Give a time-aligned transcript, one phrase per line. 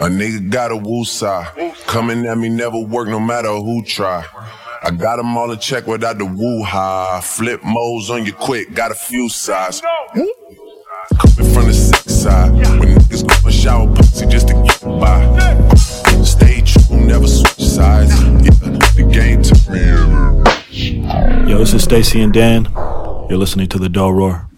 [0.00, 1.76] A nigga got a woosah.
[1.86, 4.24] Coming at me never work no matter who try.
[4.82, 7.20] I got them all in check without the woo ha.
[7.22, 9.82] Flip modes on you quick, got a few sides.
[10.14, 12.50] Coming from the sick side.
[12.50, 15.74] When niggas go and shower pussy just to get by.
[16.24, 18.18] Stay true, never switch sides.
[18.22, 21.50] Yeah, the game to me.
[21.50, 22.70] Yo, this is Stacy and Dan.
[23.28, 24.48] You're listening to the Dull Roar.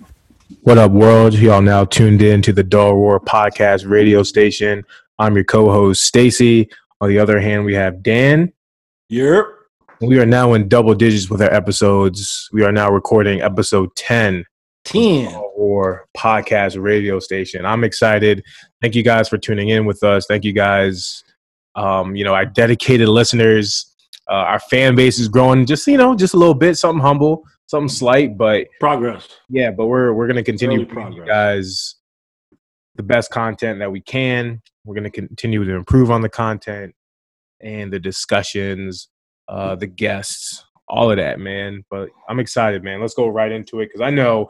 [0.61, 1.35] What up, world?
[1.35, 4.85] Y'all now tuned in to the Dull Roar podcast radio station.
[5.23, 6.69] I'm your co-host Stacy.
[7.01, 8.53] On the other hand, we have Dan.
[9.09, 9.45] Yep.
[10.01, 12.49] We are now in double digits with our episodes.
[12.53, 14.45] We are now recording episode 10
[14.85, 15.33] 10.
[15.55, 17.65] or podcast radio station.
[17.65, 18.43] I'm excited.
[18.81, 20.27] Thank you guys for tuning in with us.
[20.27, 21.23] Thank you guys.
[21.77, 23.95] Um, you know, our dedicated listeners.
[24.29, 27.45] Uh, our fan base is growing just, you know, just a little bit, something humble,
[27.67, 29.29] something slight, but Progress.
[29.49, 31.95] yeah, but we're we're gonna continue you guys
[32.97, 34.61] the best content that we can.
[34.85, 36.95] We're gonna continue to improve on the content
[37.61, 39.09] and the discussions,
[39.49, 41.85] uh, the guests, all of that, man.
[41.91, 43.01] But I'm excited, man.
[43.01, 44.49] Let's go right into it because I know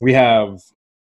[0.00, 0.58] we have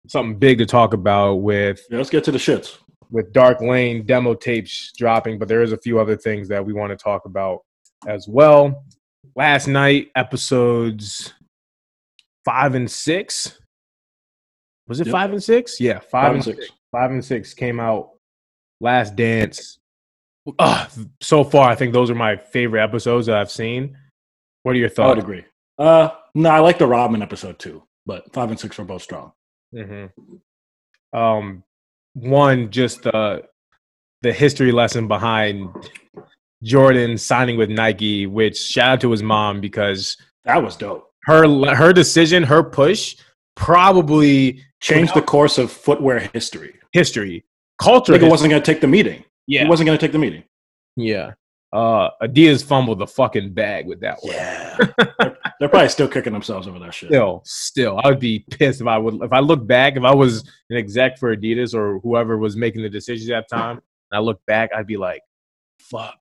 [0.08, 2.78] something big to talk about with Yeah, let's get to the shits.
[3.11, 6.73] with Dark Lane demo tapes dropping, but there is a few other things that we
[6.73, 7.61] want to talk about
[8.08, 8.83] as well.
[9.36, 11.33] Last night, episodes
[12.45, 13.59] five and six.
[14.88, 15.11] Was it Yep.
[15.11, 15.80] five and six?
[15.81, 16.58] Yeah, five, Five and and six.
[16.67, 16.72] six.
[16.92, 18.11] Five and six came out.
[18.81, 19.80] Last Dance.
[21.22, 23.97] So far, I think those are my favorite episodes that I've seen.
[24.63, 25.05] What are your thoughts?
[25.05, 25.44] I would agree.
[25.77, 29.31] Uh, no, I like the Robin episode too, but five and six were both strong.
[29.73, 30.05] hmm
[31.13, 31.63] Um,
[32.13, 33.44] one just the
[34.21, 35.69] the history lesson behind
[36.64, 41.09] Jordan signing with Nike, which shout out to his mom because That was dope.
[41.23, 43.16] her her decision, her push,
[43.55, 46.75] probably Changed the course of footwear history.
[46.93, 47.43] history,
[47.81, 48.13] culture.
[48.13, 48.30] Nigga history.
[48.30, 49.23] wasn't going to take the meeting.
[49.47, 50.44] yeah, He wasn't going to take the meeting.
[50.95, 51.31] yeah.
[51.72, 54.33] Uh, Adidas fumbled the fucking bag with that one.
[54.33, 54.75] Yeah.
[54.97, 57.09] they're, they're probably still kicking themselves over that shit.
[57.09, 60.15] Still, still, I would be pissed if I would if I look back if I
[60.15, 60.39] was
[60.71, 63.76] an exec for Adidas or whoever was making the decisions at that time.
[64.11, 65.21] And I look back, I'd be like,
[65.80, 66.15] "Fuck."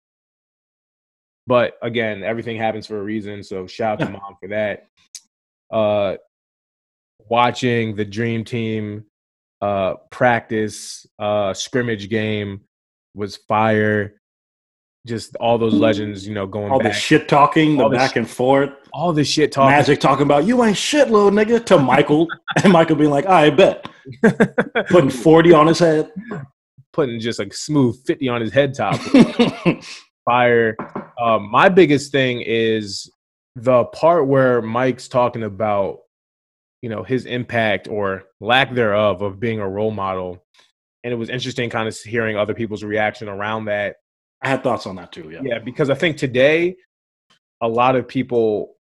[1.46, 3.42] But again, everything happens for a reason.
[3.42, 4.88] So shout out to mom for that.
[5.70, 6.16] Uh,
[7.30, 9.04] watching the dream team
[9.60, 12.60] uh, practice uh, scrimmage game
[13.14, 14.14] was fire.
[15.06, 18.12] Just all those legends, you know, going All the shit talking, the All the back
[18.12, 18.70] sh- and forth.
[18.92, 19.70] all this shit talking.
[19.74, 22.26] Magic talking about you ain't shit, little nigga, to Michael,
[22.62, 23.88] and Michael being like, I bet,
[24.90, 26.10] putting forty on his head.
[26.92, 28.96] putting just like smooth 50 on his head top
[30.24, 30.76] fire
[31.22, 33.10] um, my biggest thing is
[33.56, 35.98] the part where mike's talking about
[36.82, 40.44] you know his impact or lack thereof of being a role model
[41.04, 43.96] and it was interesting kind of hearing other people's reaction around that
[44.42, 45.30] I had thoughts on that too.
[45.30, 46.76] Yeah, yeah because i think today
[47.60, 48.76] a lot of people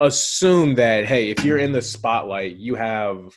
[0.00, 3.36] assume that hey if you're in the spotlight you have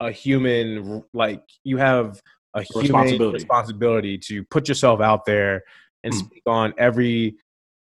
[0.00, 2.20] a human like you have
[2.54, 3.34] a human Responsibility.
[3.34, 5.62] responsibility to put yourself out there
[6.02, 6.16] and Mm.
[6.18, 7.36] speak on every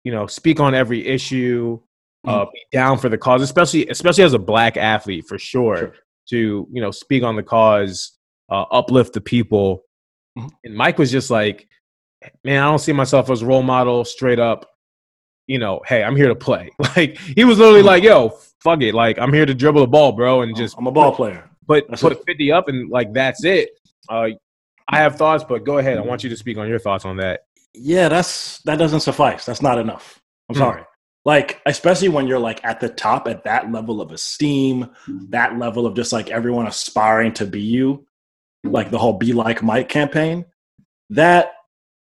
[0.03, 1.79] you know speak on every issue
[2.29, 5.93] uh, be down for the cause especially especially as a black athlete for sure, Sure.
[6.29, 8.17] to you know speak on the cause
[8.51, 9.83] uh, uplift the people
[10.37, 10.49] Mhm.
[10.63, 11.67] and mike was just like
[12.43, 14.69] man i don't see myself as a role model straight up
[15.47, 17.85] you know hey i'm here to play like he was literally Mhm.
[17.93, 18.29] like yo
[18.63, 21.13] fuck it like i'm here to dribble the ball bro and just I'm a ball
[21.15, 21.49] player.
[21.67, 22.23] put That's put it.
[22.27, 23.69] 50 up and like that's it
[24.09, 24.27] uh
[24.87, 27.17] i have thoughts but go ahead i want you to speak on your thoughts on
[27.17, 27.41] that
[27.73, 29.45] Yeah, that's that doesn't suffice.
[29.45, 30.19] That's not enough.
[30.49, 30.59] I'm Hmm.
[30.65, 30.83] sorry.
[31.25, 35.25] Like, especially when you're like at the top at that level of esteem, mm-hmm.
[35.29, 38.07] that level of just like everyone aspiring to be you,
[38.63, 40.45] like the whole be like Mike campaign,
[41.09, 41.53] that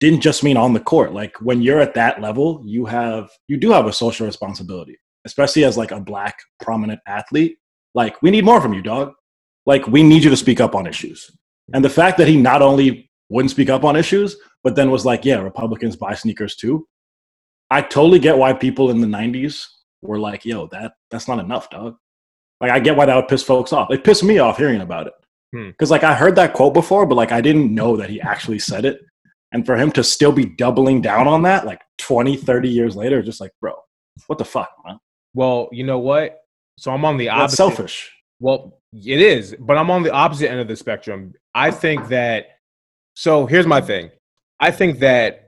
[0.00, 1.12] didn't just mean on the court.
[1.12, 5.64] Like when you're at that level, you have you do have a social responsibility, especially
[5.64, 7.56] as like a black prominent athlete.
[7.96, 9.14] Like, we need more from you, dog.
[9.64, 11.30] Like, we need you to speak up on issues.
[11.72, 15.06] And the fact that he not only wouldn't speak up on issues, but then was
[15.06, 16.86] like, yeah, Republicans buy sneakers too.
[17.70, 19.66] I totally get why people in the 90s
[20.02, 21.96] were like, yo, that that's not enough, dog.
[22.60, 23.90] Like I get why that would piss folks off.
[23.90, 25.12] It pissed me off hearing about it.
[25.54, 25.70] Hmm.
[25.78, 28.58] Cuz like I heard that quote before, but like I didn't know that he actually
[28.58, 29.00] said it.
[29.52, 33.22] And for him to still be doubling down on that like 20, 30 years later,
[33.22, 33.74] just like, bro,
[34.26, 34.98] what the fuck, man?
[35.34, 36.38] well you know what
[36.78, 38.10] so i'm on the That's opposite selfish.
[38.40, 41.32] Well, it is, but I'm on the opposite end of the spectrum.
[41.54, 42.46] I think that.
[43.14, 44.10] So here's my thing.
[44.60, 45.45] I think that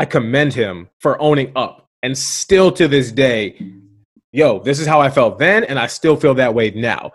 [0.00, 3.62] I commend him for owning up, and still to this day,
[4.32, 7.10] yo, this is how I felt then, and I still feel that way now.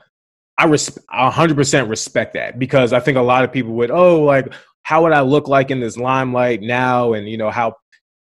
[0.60, 4.54] I res- 100% respect that because I think a lot of people would, oh, like,
[4.84, 7.74] how would I look like in this limelight now, and you know how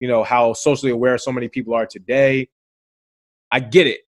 [0.01, 2.49] you know how socially aware so many people are today.
[3.53, 4.01] I get it.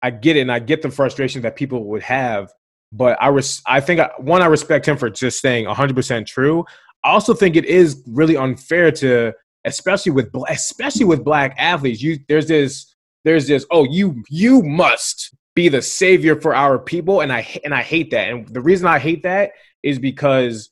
[0.00, 2.50] I get it, and I get the frustration that people would have.
[2.90, 6.64] But I res- I think I, one, I respect him for just saying 100% true.
[7.04, 9.34] I also think it is really unfair to,
[9.64, 12.02] especially with especially with black athletes.
[12.02, 12.94] You there's this
[13.24, 17.74] there's this oh you you must be the savior for our people, and I and
[17.74, 18.30] I hate that.
[18.30, 19.52] And the reason I hate that
[19.82, 20.70] is because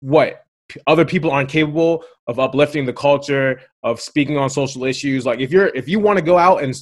[0.00, 0.44] what
[0.86, 5.52] other people aren't capable of uplifting the culture of speaking on social issues like if
[5.52, 6.74] you're if you want to go out and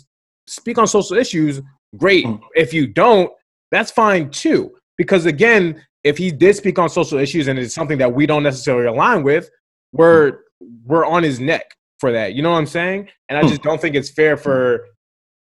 [0.47, 1.61] speak on social issues
[1.97, 2.41] great mm.
[2.55, 3.31] if you don't
[3.71, 7.99] that's fine too because again if he did speak on social issues and it's something
[7.99, 9.51] that we don't necessarily align with
[9.93, 13.49] we're we're on his neck for that you know what i'm saying and i mm.
[13.49, 14.87] just don't think it's fair for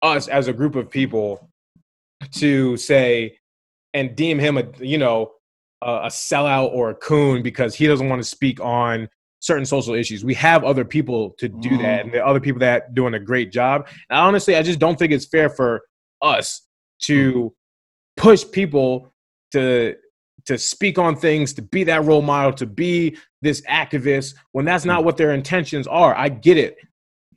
[0.02, 1.50] us as a group of people
[2.32, 3.38] to say
[3.94, 5.32] and deem him a you know
[5.82, 9.10] a, sellout or a coon because he doesn't want to speak on
[9.40, 10.24] certain social issues.
[10.24, 11.82] We have other people to do mm.
[11.82, 13.88] that, and there are other people that doing a great job.
[14.10, 15.82] And honestly, I just don't think it's fair for
[16.22, 16.62] us
[17.04, 17.54] to
[18.18, 19.12] push people
[19.52, 19.96] to
[20.46, 24.86] to speak on things, to be that role model, to be this activist when that's
[24.86, 25.06] not hmm.
[25.06, 26.16] what their intentions are.
[26.16, 26.78] I get it.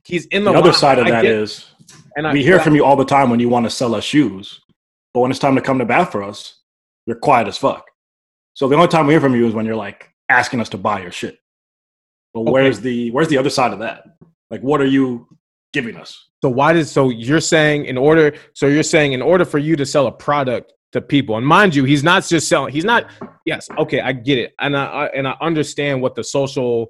[0.04, 1.66] He's in the, the other side of I that is,
[2.16, 4.04] and we I, hear from you all the time when you want to sell us
[4.04, 4.60] shoes,
[5.14, 6.60] but when it's time to come to bat for us,
[7.06, 7.90] you're quiet as fuck.
[8.54, 10.78] So the only time we hear from you is when you're like asking us to
[10.78, 11.38] buy your shit.
[12.32, 12.50] But okay.
[12.50, 14.04] where's the where's the other side of that?
[14.50, 15.26] Like what are you
[15.72, 16.28] giving us?
[16.42, 19.76] So why did so you're saying in order so you're saying in order for you
[19.76, 23.06] to sell a product to people and mind you he's not just selling he's not
[23.44, 26.88] yes okay I get it and I, I and I understand what the social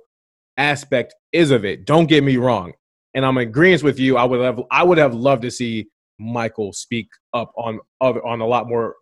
[0.56, 2.72] aspect is of it don't get me wrong
[3.14, 5.88] and I'm in agreement with you I would have I would have loved to see
[6.18, 8.94] Michael speak up on other on a lot more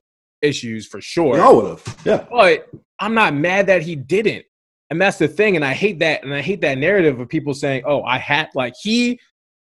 [0.42, 1.40] issues for sure.
[1.40, 1.98] I would have.
[2.04, 2.26] Yeah.
[2.30, 2.68] But
[2.98, 4.44] I'm not mad that he didn't.
[4.90, 5.56] And that's the thing.
[5.56, 6.22] And I hate that.
[6.22, 9.18] And I hate that narrative of people saying, oh, I had like he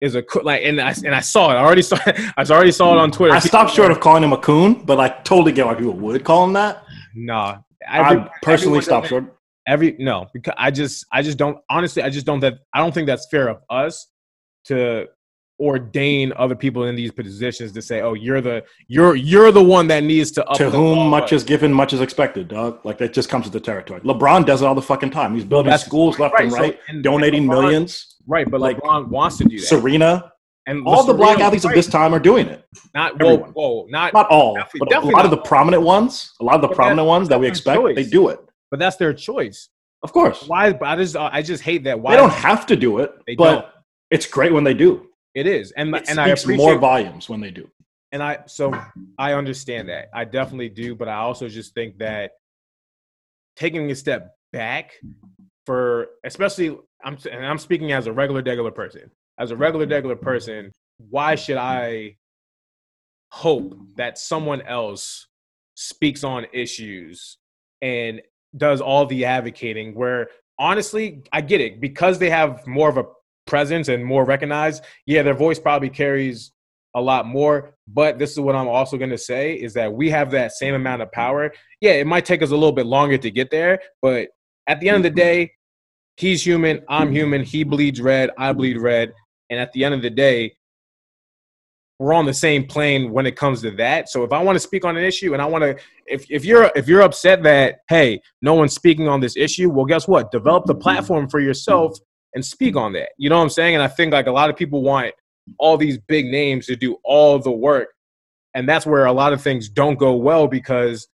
[0.06, 1.56] is a like and I and I saw it.
[1.56, 2.20] I already saw it.
[2.38, 3.34] I already saw it on Twitter.
[3.34, 6.24] I stopped short of calling him a coon, but I totally get why people would
[6.24, 6.84] call him that.
[7.14, 7.60] Nah.
[7.88, 9.36] Every, I personally stopped short.
[9.68, 12.94] Every no, because I just I just don't honestly I just don't that I don't
[12.94, 14.08] think that's fair of us
[14.66, 15.08] to
[15.60, 19.88] ordain other people in these positions to say, "Oh, you're the you're you're the one
[19.88, 22.86] that needs to." to whom much is given, much is expected, dog.
[22.86, 24.02] Like that just comes with the territory.
[24.02, 25.34] LeBron does it all the fucking time.
[25.36, 28.15] He's building That's, schools left right, and right, so, and, donating LeBron, millions.
[28.28, 29.66] Right, but like LeBron wants to do that.
[29.66, 30.32] Serena.
[30.68, 31.72] And all the black athletes right.
[31.72, 32.66] of this time are doing it.
[32.96, 36.34] Not whoa, whoa, not not all, definitely, but definitely a lot of the prominent ones,
[36.42, 37.96] a lot of the but prominent ones that we expect, choice.
[37.96, 38.40] they do it.
[38.72, 39.70] But that's their choice.
[40.02, 40.44] Of course.
[40.48, 40.76] Why?
[40.82, 42.00] I just uh, I just hate that.
[42.00, 43.66] Why they don't have to do it, but don't.
[44.10, 45.08] it's great when they do.
[45.36, 47.70] It is, and it and I appreciate more volumes when they do.
[48.12, 48.74] And I so
[49.20, 52.32] I understand that I definitely do, but I also just think that
[53.56, 54.94] taking a step back
[55.66, 59.12] for especially I'm and I'm speaking as a regular regular person.
[59.38, 59.94] As a regular mm-hmm.
[59.94, 62.18] regular person, why should I
[63.32, 65.28] hope that someone else
[65.76, 67.38] speaks on issues
[67.82, 68.22] and
[68.56, 73.04] does all the advocating where honestly I get it because they have more of a
[73.46, 76.54] presence and more recognized, yeah, their voice probably carries
[76.96, 77.76] a lot more.
[77.88, 80.74] But this is what I'm also going to say is that we have that same
[80.74, 81.52] amount of power.
[81.82, 84.30] Yeah, it might take us a little bit longer to get there, but
[84.68, 85.28] at the end of the mm-hmm.
[85.28, 85.52] day,
[86.18, 89.14] he's human, I'm human, he bleeds red, I bleed red.
[89.50, 90.56] And at the end of the day,
[92.00, 94.10] we're on the same plane when it comes to that.
[94.10, 96.44] So if I want to speak on an issue and I want to if if
[96.44, 100.32] you're if you're upset that hey, no one's speaking on this issue, well guess what?
[100.32, 101.98] Develop the platform for yourself
[102.34, 103.10] and speak on that.
[103.18, 103.76] You know what I'm saying?
[103.76, 105.14] And I think like a lot of people want
[105.58, 107.90] all these big names to do all the work.
[108.56, 111.08] And that's where a lot of things don't go well because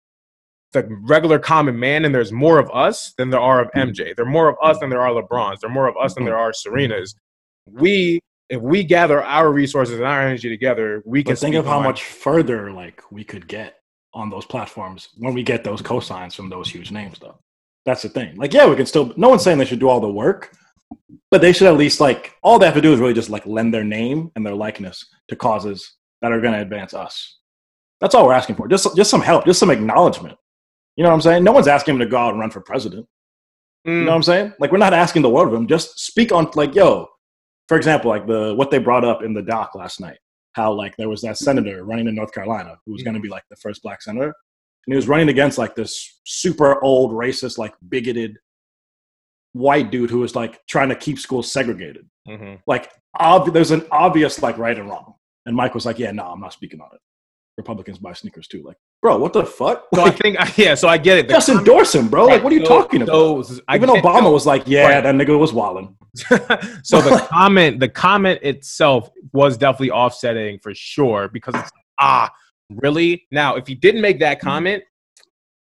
[0.74, 3.80] the regular common man and there's more of us than there are of hmm.
[3.80, 4.16] MJ.
[4.16, 5.60] There are more of us than there are LeBrons.
[5.60, 6.30] There are more of us than hmm.
[6.30, 7.16] there are Serenas.
[7.68, 11.80] We if we gather our resources and our energy together, we can think of how
[11.80, 13.76] much further like we could get
[14.14, 17.40] on those platforms when we get those cosigns from those huge names though.
[17.86, 18.36] That's the thing.
[18.36, 20.54] Like, yeah, we can still no one's saying they should do all the work,
[21.30, 23.46] but they should at least like all they have to do is really just like
[23.46, 27.40] lend their name and their likeness to causes that are going to advance us.
[28.02, 28.68] That's all we're asking for.
[28.68, 30.38] Just just some help, just some acknowledgement.
[30.96, 31.44] You know what I'm saying?
[31.44, 33.08] No one's asking him to go out and run for president.
[33.88, 34.00] Mm.
[34.00, 34.54] You know what I'm saying?
[34.60, 35.68] Like we're not asking the world of him.
[35.68, 37.08] Just speak on like, yo,
[37.68, 40.18] for example, like the what they brought up in the doc last night,
[40.54, 43.06] how like there was that senator running in North Carolina who was mm.
[43.06, 46.20] going to be like the first black senator, and he was running against like this
[46.26, 48.38] super old racist, like bigoted
[49.54, 52.08] white dude who was like trying to keep schools segregated.
[52.28, 52.56] Mm-hmm.
[52.68, 55.16] Like, ob- there's an obvious like right and wrong.
[55.46, 57.00] And Mike was like, "Yeah, no, I'm not speaking on it.
[57.58, 58.64] Republicans buy sneakers too.
[58.64, 59.88] Like, bro, what the fuck?
[59.94, 60.76] So I think, I, yeah.
[60.76, 61.28] So I get it.
[61.28, 62.26] The just comment- endorse him, bro.
[62.26, 63.46] Like, what are you so- talking about?
[63.46, 65.02] so Even Obama was like, yeah, Right.
[65.02, 65.96] that nigga was wilding.
[66.84, 72.30] so the comment, the comment itself was definitely offsetting for sure because it's ah,
[72.70, 73.26] really?
[73.32, 74.84] Now, if he didn't make that comment,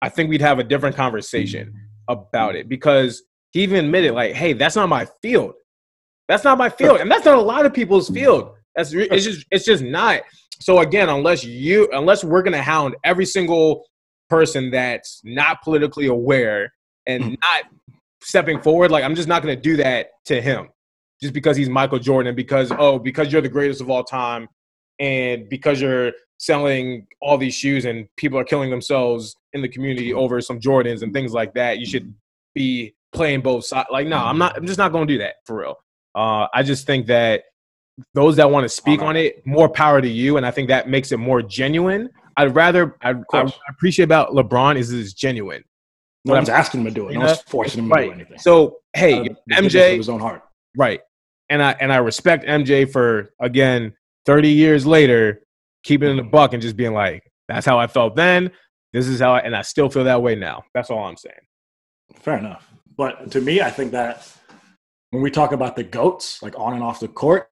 [0.02, 1.74] I think we'd have a different conversation
[2.08, 5.54] about it because he even admitted, like, hey, that's not my field.
[6.28, 8.52] That's not my field, and that's not a lot of people's field.
[8.76, 10.22] That's it's just it's just not.
[10.62, 13.86] So again, unless you unless we're gonna hound every single
[14.30, 16.72] person that's not politically aware
[17.08, 17.38] and Mhm.
[17.42, 17.64] not
[18.22, 20.70] stepping forward, like I'm just not gonna do that to him
[21.22, 24.48] just because he's Michael Jordan and because oh because you're the greatest of all time
[25.00, 30.14] and because you're selling all these shoes and people are killing themselves in the community
[30.14, 32.14] over some Jordans and things like that, you should
[32.56, 33.90] be playing both sides.
[33.92, 34.56] Like no, I'm not.
[34.56, 35.76] I'm just not going to do that for real.
[36.16, 37.44] Uh, I just think that
[38.14, 40.90] those that want to speak on it, more power to you, and I think that
[40.90, 42.10] makes it more genuine.
[42.38, 45.64] I'd rather I, I appreciate about LeBron is it's genuine.
[46.26, 47.14] No one's asking him to do it.
[47.14, 48.38] No one's forcing him to do anything.
[48.40, 50.44] So hey, Out of the goodness MJ, his own heart.
[50.78, 51.02] Right.
[51.50, 53.94] And I and I respect MJ for again
[54.26, 55.42] 30 years later
[55.84, 58.52] keeping in the buck and just being like, that's how I felt then.
[58.94, 60.64] This is how I and I still feel that way now.
[60.74, 61.36] That's all I'm saying.
[62.16, 62.68] Fair enough.
[62.98, 64.28] But to me, I think that
[65.12, 67.50] when we talk about the goats, like on and off the court,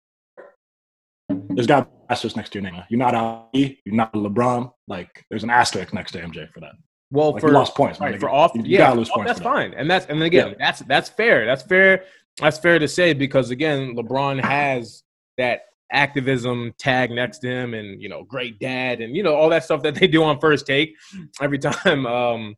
[1.29, 2.81] there's got to be an asterisk next to your name.
[2.89, 4.71] You're not Ali, you're not LeBron.
[4.87, 6.71] Like there's an asterisk next to MJ for that.
[7.11, 9.43] Well, Like for lost points, right, for off, You- yeah, gotta lose points that's for
[9.43, 9.49] that.
[9.49, 9.73] fine.
[9.73, 10.55] And that's and again, Yeah.
[10.59, 11.45] that's that's fair.
[11.45, 12.03] That's fair.
[12.39, 15.03] That's fair to say because again, LeBron has
[15.37, 19.49] that activism tag next to him and you know, great dad and you know, all
[19.49, 20.93] that stuff that they do on first take
[21.41, 22.55] every time um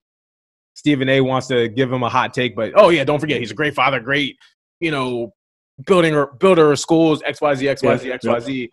[0.75, 3.51] Stephen A wants to give him a hot take, but oh yeah, don't forget he's
[3.51, 4.37] a great father, great,
[4.79, 5.31] you know,
[5.85, 8.69] building or builder of schools, XYZ, XYZ, Yeah, XYZ.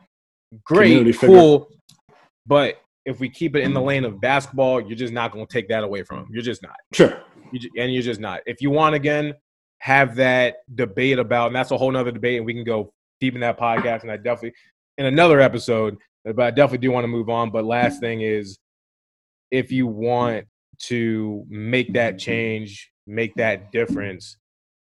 [0.67, 1.69] Community Great, cool.
[2.47, 5.53] But if we keep it in the lane of basketball, you're just not going to
[5.53, 6.29] take that away from him.
[6.31, 6.77] You're just not.
[6.93, 7.21] Sure.
[7.53, 8.41] You and you're just not.
[8.47, 9.35] If you want again,
[9.81, 13.35] have that debate about, and that's a whole nother debate, and we can go deep
[13.35, 14.03] in that podcast.
[14.03, 14.55] And I definitely,
[14.99, 17.51] in another episode, but I definitely do want to move on.
[17.51, 18.59] But last thing is,
[19.51, 20.47] if you want
[20.79, 24.37] to make that change, make that difference,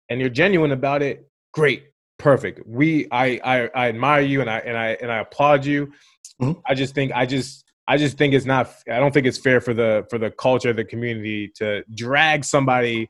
[0.08, 1.84] and you're genuine about it, great,
[2.18, 2.60] perfect.
[2.66, 5.92] We, I, I, I admire you, and I, and I, and I applaud you.
[6.40, 6.60] Mhm.
[6.66, 7.64] I just think, I just.
[7.90, 8.70] I just think it's not.
[8.92, 13.08] I don't think it's fair for the for the culture, the community, to drag somebody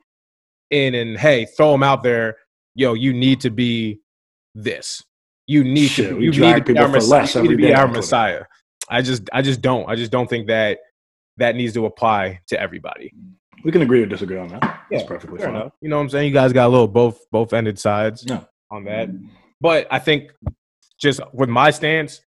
[0.71, 2.37] in and hey, throw them out there.
[2.77, 3.99] Yo, you need to be
[4.55, 5.03] this.
[5.49, 6.21] You need Shit, to.
[6.21, 7.21] You need to be our for Messiah.
[7.23, 7.89] less You need to be our.
[7.89, 8.45] Messiah.
[8.89, 9.89] I just, I just don't.
[9.91, 10.79] I just don't think that
[11.39, 13.13] that needs to apply to everybody.
[13.65, 14.63] We can agree or disagree on that.
[14.63, 15.57] Yeah, That's perfectly Fair fine.
[15.57, 15.73] enough.
[15.81, 16.29] You know what I'm saying?
[16.29, 18.47] You guys got a little both both ended sides No.
[18.71, 19.09] On that.
[19.61, 20.33] But I think
[21.01, 22.21] just with my stance,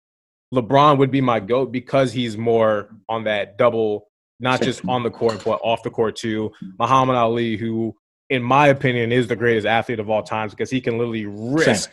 [0.54, 4.08] LeBron would be my goat because he's more on that double,
[4.40, 6.50] not just on the court but off the court too.
[6.78, 7.94] Muhammad Ali, who
[8.30, 11.90] in my opinion is the greatest athlete of all times because he can literally risk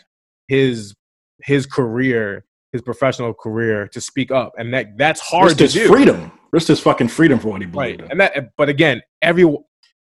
[0.48, 0.94] his
[1.42, 5.74] his career, his professional career to speak up, and that that's hard Risked to his
[5.74, 5.88] do.
[5.88, 6.32] freedom.
[6.54, 7.98] Risked his fucking freedom for what he Right.
[7.98, 8.12] believed in.
[8.12, 9.44] And that but again, every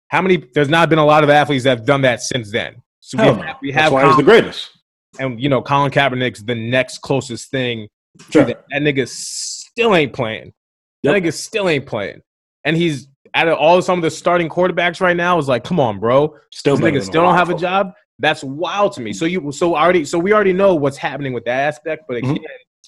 [0.08, 2.82] how many there's not been a lot of athletes that have done that since then.
[3.06, 3.46] So Hell we, no.
[3.46, 4.70] have, we That's have why he's the greatest.
[5.18, 7.86] and you know Colin Kaepernick's the next closest thing
[8.18, 8.44] to Sure.
[8.46, 8.64] that.
[8.70, 10.54] That nigga still ain't playing.
[11.02, 11.22] That Yep.
[11.22, 12.22] nigga still ain't playing.
[12.64, 15.78] And he's out of all some of the starting quarterbacks right now is like, come
[15.78, 16.34] on, bro.
[16.50, 17.92] Still, nigga still don't have a job.
[18.20, 19.12] That's wild to me.
[19.12, 22.04] So you so already so we already know what's happening with that aspect.
[22.08, 22.30] But Mhm.
[22.36, 22.44] again,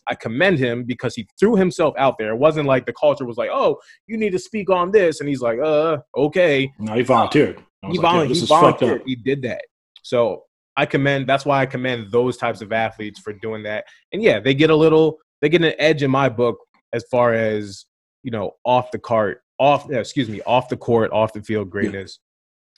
[0.09, 2.31] I commend him because he threw himself out there.
[2.33, 5.29] It wasn't like the culture was like, oh, you need to speak on this, and
[5.29, 6.73] he's like, uh, okay.
[6.79, 7.61] No, he volunteered.
[7.91, 9.03] He, like, this he volunteered.
[9.05, 9.63] He did that.
[10.07, 10.45] So
[10.77, 11.29] I commend.
[11.29, 13.85] That's why I commend those types of athletes for doing that.
[14.13, 15.19] And yeah, they get a little.
[15.43, 16.59] They get an edge in my book
[16.93, 17.87] as far as
[18.23, 19.91] you know, off the cart, off.
[19.91, 22.19] excuse me, off the court, off the field greatness.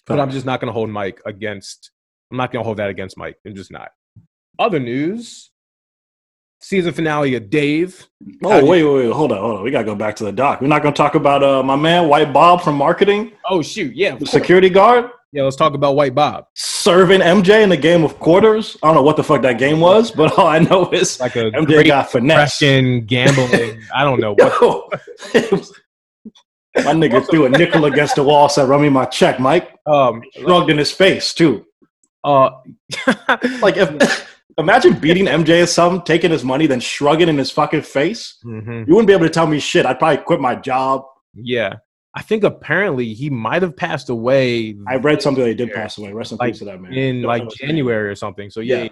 [0.07, 1.91] But I'm just not going to hold Mike against.
[2.31, 3.37] I'm not going to hold that against Mike.
[3.47, 3.91] I'm just not.
[4.59, 5.51] Other news.
[6.61, 8.09] Season finale of Dave.
[8.43, 9.63] Oh wait, wait, wait, hold on, hold on.
[9.63, 10.61] We gotta go back to the doc.
[10.61, 14.19] We're not gonna talk about uh, my man White Bob from marketing, Oh shoot, yeah,
[14.25, 15.43] security guard, yeah.
[15.43, 16.47] Let's talk about White Bob.
[16.55, 18.77] serving MJ in the game of quarters.
[18.83, 21.37] I don't know what the fuck that game was, but all I know is Like
[21.37, 22.37] a MJ great got finesse.
[22.63, 23.81] Russian gambling.
[23.95, 24.61] I don't know what.
[24.63, 24.89] Yo,
[25.35, 25.73] it was-
[26.77, 30.23] my nigga threw a nickel against the wall, said, "Run me my check, Mike." Um,
[30.35, 31.65] Shrugged in his face too.
[32.25, 32.51] uh,
[33.61, 37.83] Like if imagine beating MJ at something, taking his money, then shrugging in his fucking
[37.83, 38.37] face.
[38.45, 38.87] mhm.
[38.87, 39.87] You wouldn't be able to tell me shit.
[39.87, 41.03] I'd probably quit my job.
[41.35, 41.75] yeah.
[42.15, 45.99] I think apparently he might have passed away I read something that he did pass
[45.99, 46.13] away.
[46.13, 46.93] Rest in Like, peace to that man.
[46.93, 47.69] in Don't like know his name.
[47.71, 48.51] January or something.
[48.51, 48.83] So yeah, Yeah.
[48.85, 48.91] yeah.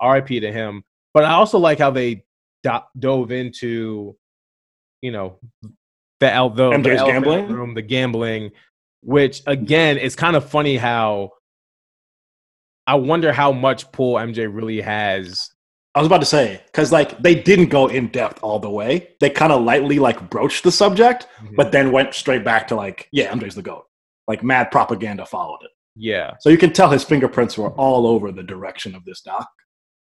[0.00, 0.40] R.I.P.
[0.40, 0.82] to him.
[1.14, 2.24] But I also like how they
[2.62, 4.16] do- dove into,
[5.02, 5.38] you know,
[6.20, 7.48] the el- the, the MJ's the gambling?
[7.48, 8.50] room, the gambling,
[9.02, 11.30] which again, it's kind of funny how
[12.86, 15.50] I wonder how much pull MJ really has.
[15.94, 19.08] I was about to say because like they didn't go in depth all the way.
[19.20, 21.56] They kind of lightly like broached the subject, mm-hmm.
[21.56, 23.86] but then went straight back to like, yeah, MJ's the goat.
[24.28, 28.30] Like mad propaganda followed it, yeah, so you can tell his fingerprints were all over
[28.30, 29.48] the direction of this doc.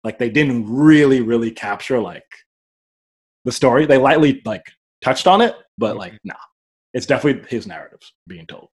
[0.04, 2.26] Like they didn't really, really capture like
[3.46, 3.88] the story.
[3.88, 4.64] They lightly like
[5.02, 6.28] touched on it, but like mm-hmm.
[6.30, 6.36] nah,
[6.94, 8.68] it's definitely his narratives being told.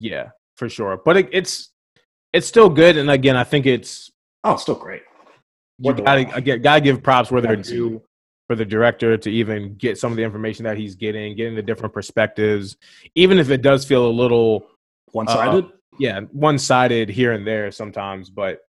[0.00, 1.00] yeah, for sure.
[1.02, 1.72] But it, it's
[2.34, 4.10] it's still good, and again, I think it's
[4.44, 5.02] Oh, it's still great.
[5.80, 8.02] You gotta again, gotta give props where they're due
[8.46, 11.62] for the director to even get some of the information that he's getting, getting the
[11.62, 12.76] different perspectives,
[13.14, 14.72] even if it does feel a little uh,
[15.12, 15.66] One sided.
[15.98, 18.28] yeah, one sided here and there sometimes.
[18.28, 18.60] But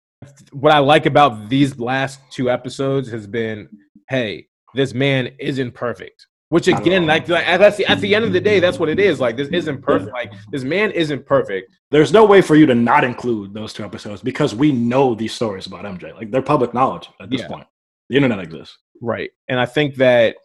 [0.52, 3.68] what I like about these last two episodes has been,
[4.08, 6.28] hey, this man isn't perfect.
[6.52, 9.00] Which again, like, like at the at the end of the day, that's what it
[9.00, 9.22] is.
[9.22, 10.12] Like this isn't perfect.
[10.12, 11.72] Like this man isn't perfect.
[11.92, 15.32] There's no way for you to not include those two episodes because we know these
[15.34, 16.14] stories about MJ.
[16.14, 17.48] Like they're public knowledge at this Yeah.
[17.48, 17.68] point.
[18.10, 18.78] The internet exists.
[19.02, 19.32] Right.
[19.48, 20.36] And I think that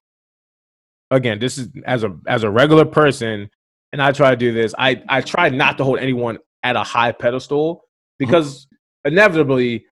[1.11, 3.51] again, this is as a as a regular person,
[3.93, 6.85] and I try to do this, I I try not to hold anyone at a
[6.85, 7.81] high pedestal mm-hmm.
[8.19, 8.69] because
[9.05, 9.87] inevitably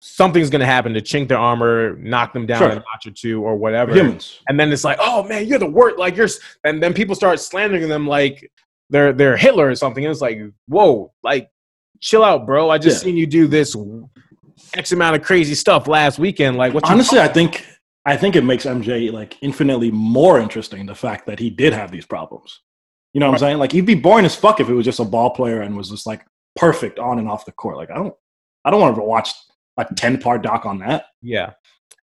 [0.00, 2.68] something's gonna happen to chink their armor, knock them down Sure.
[2.70, 3.92] a notch or two or whatever.
[3.94, 4.40] Humans.
[4.48, 5.98] And then it's like, oh man, you're the worst.
[5.98, 6.28] Like you're,
[6.64, 8.50] and then people start slandering them like
[8.90, 10.04] they're they're Hitler or something.
[10.04, 11.50] And it's like, whoa, like
[12.00, 12.70] chill out, bro.
[12.70, 13.06] I just Yeah.
[13.08, 13.76] seen you do this
[14.74, 16.56] X amount of crazy stuff last weekend.
[16.56, 16.84] Like what?
[16.86, 17.66] you Honestly, I think
[18.06, 21.90] I think it makes MJ like infinitely more interesting the fact that he did have
[21.90, 22.60] these problems.
[23.14, 23.58] You know what I'm saying?
[23.58, 25.90] Like he'd be boring as fuck if it was just a ball player and was
[25.90, 26.24] just like
[26.56, 27.76] perfect on and off the court.
[27.76, 28.14] Like I don't
[28.64, 29.30] I don't want to watch
[29.78, 31.06] a 10 part doc on that.
[31.22, 31.52] Yeah.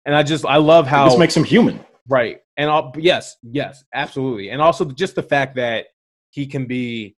[0.05, 1.79] And I just I love how This makes him human.
[2.07, 2.39] right.
[2.57, 4.49] And all, yes, yes, absolutely.
[4.49, 5.87] And also just the fact that
[6.31, 7.15] he can be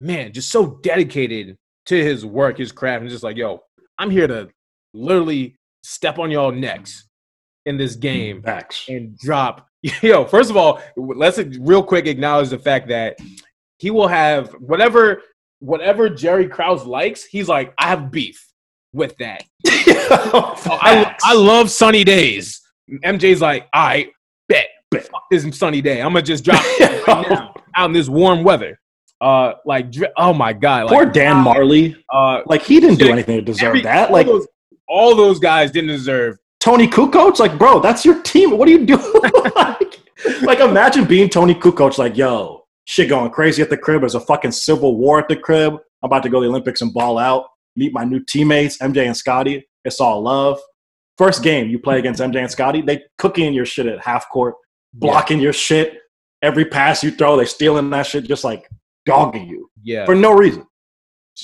[0.00, 3.60] man, just so dedicated to his work, his craft, and just like, yo,
[3.98, 4.48] I'm here to
[4.94, 7.08] literally step on y'all necks
[7.66, 8.84] in this game Facts.
[8.88, 9.66] and drop.
[10.02, 13.16] Yo, first of all, let's real quick acknowledge the fact that
[13.78, 15.22] he will have whatever
[15.60, 17.24] whatever Jerry Krause likes.
[17.24, 18.44] He's like, I have beef
[18.92, 19.44] with that.
[20.10, 22.60] Oh, I, I love sunny days.
[23.04, 24.10] MJ's like, I
[24.48, 24.66] bet.
[24.90, 25.06] Bet.
[25.08, 26.00] Fuck this sunny day.
[26.00, 28.80] I'm gonna just drop it right now out in this warm weather.
[29.20, 31.94] Uh, like, oh my god, like, Poor Dan Majerle.
[32.10, 34.08] uh, Like he didn't do anything to deserve every- that.
[34.08, 34.46] all Like those,
[34.88, 36.38] all those guys didn't deserve.
[36.60, 38.56] Toni Kukoc, like, bro, that's your team.
[38.56, 39.02] What are you doing?
[39.56, 40.00] like,
[40.42, 44.00] like, imagine being Toni Kukoc, like, yo, shit going crazy at the crib.
[44.00, 45.74] There's a fucking civil war at the crib.
[45.74, 47.44] I'm about to go to the Olympics and ball out,
[47.78, 49.66] meet my new teammates, MJ and Scottie.
[49.84, 50.60] It's all love.
[51.16, 54.54] First game you play against MJ and Scottie, they cooking your shit at half court,
[54.92, 55.98] blocking your shit.
[56.42, 58.68] Every pass you throw, they stealing that shit, just like
[59.06, 60.64] dogging you Yeah, for no reason.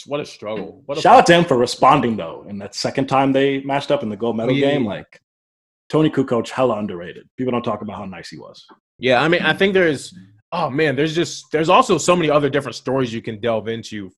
[0.06, 0.82] what a struggle.
[0.86, 2.44] What a Shout out to him for responding though.
[2.48, 5.20] In that second time they matched up in the gold medal yeah, game, like
[5.88, 7.28] Toni Kukoc, hella underrated.
[7.36, 8.64] People don't talk about how nice he was.
[8.98, 10.14] Yeah, I mean, I think there's
[10.52, 14.10] oh man, there's just there's also so many other different stories you can delve into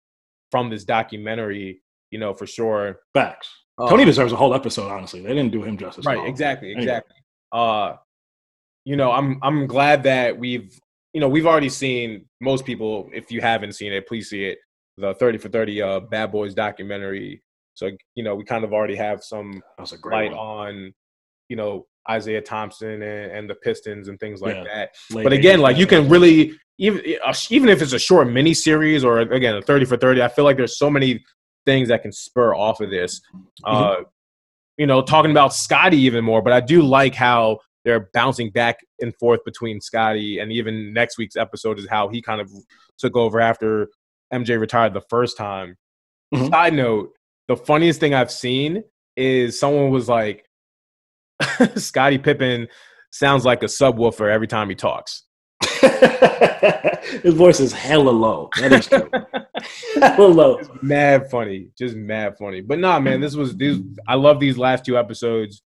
[0.51, 3.01] from this documentary, you know, for sure.
[3.15, 3.49] Facts.
[3.79, 4.91] Uh, Toni deserves a whole episode.
[4.91, 6.07] Honestly, they didn't do him justice.
[6.07, 6.83] at right, exactly, Anyway.
[6.83, 7.17] exactly.
[7.53, 7.95] Uh
[8.85, 10.79] you know, I'm I'm glad that we've
[11.13, 14.59] you know, we've already seen most people if you haven't seen it, please see it.
[14.99, 17.43] The 30 for 30 uh Bad Boys documentary.
[17.75, 20.39] So, you know, we kind of already have some That a great light one.
[20.39, 20.95] on,
[21.51, 24.65] you know, Isaiah Thompson and, and the Pistons and things like Yeah.
[24.65, 24.91] that.
[25.11, 27.03] Late but again, like you can really even
[27.51, 30.45] even if it's a short mini series or again a thirty for thirty, I feel
[30.45, 31.23] like there's so many
[31.67, 33.21] things that can spur off of this.
[33.65, 33.97] Uh,
[34.79, 38.79] you know, talking about Scottie even more, but I do like how they're bouncing back
[39.01, 42.51] and forth between Scottie and even next week's episode is how he kind of
[42.99, 43.89] took over after
[44.33, 45.77] MJ retired the first time.
[46.35, 46.51] Mhm.
[46.51, 47.13] Side note:
[47.49, 48.83] the funniest thing I've seen
[49.17, 50.45] is someone was like,
[51.77, 52.69] "Scottie Pippen
[53.11, 55.23] sounds like a subwoofer every time he talks."
[57.23, 58.51] His voice is hella low.
[58.61, 59.11] That is true.
[60.01, 60.61] hella low.
[60.83, 62.61] mad funny, just mad funny.
[62.61, 63.81] But nah, man, this was these.
[64.07, 65.63] I love these last two episodes.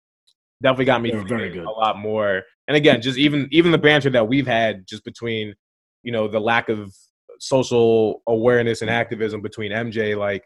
[0.61, 1.65] Definitely got me very good.
[1.65, 2.43] a lot more.
[2.67, 5.55] And again, just even even the banter that we've had just between,
[6.03, 6.93] you know, the lack of
[7.39, 10.43] social awareness and activism between MJ, like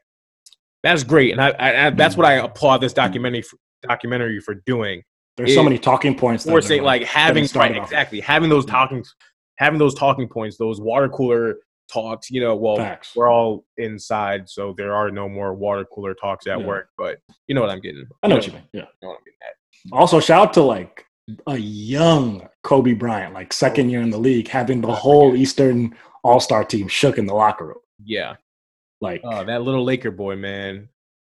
[0.84, 4.56] that's great, and I, I, I that's what I applaud this documentary for, documentary for
[4.66, 5.02] doing.
[5.36, 6.44] There's so many talking points.
[6.44, 9.04] say like having right, exactly having those talking
[9.58, 11.58] having those talking points, those water cooler
[11.92, 12.30] talks.
[12.32, 13.16] You know, well, Facts.
[13.16, 16.66] we're all inside, so there are no more water cooler talks at Yeah.
[16.66, 16.90] work.
[16.98, 18.08] But you know what I'm getting.
[18.24, 18.64] I know what you mean.
[18.74, 18.82] Yeah.
[19.02, 19.98] know what I'm getting at.
[19.98, 21.06] Also, shout out to like
[21.48, 25.96] a young Kobe Bryant, like second year in the league, having the oh whole Eastern
[26.24, 27.78] All Star team shook in the locker room.
[28.04, 28.36] Yeah.
[29.02, 30.88] Like, Oh, that little Laker boy, man.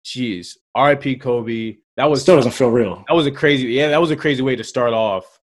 [0.05, 0.57] Jeez.
[0.75, 1.17] R.I.P.
[1.17, 1.77] Kobe.
[1.97, 3.03] That was still doesn't feel real.
[3.09, 5.41] that was a crazy yeah, that was a crazy way to start off.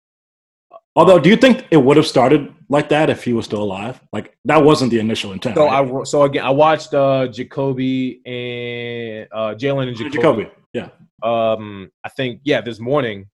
[1.01, 3.99] Although, do you think it would have started like that if he was still alive?
[4.13, 5.57] Like, that wasn't the initial intent.
[5.57, 5.89] So right?
[5.91, 10.17] I so again I watched uh Jacoby and uh Jalen and Jacoby.
[10.19, 10.51] Jacoby.
[10.75, 10.89] Yeah.
[11.23, 13.29] um I think yeah this morning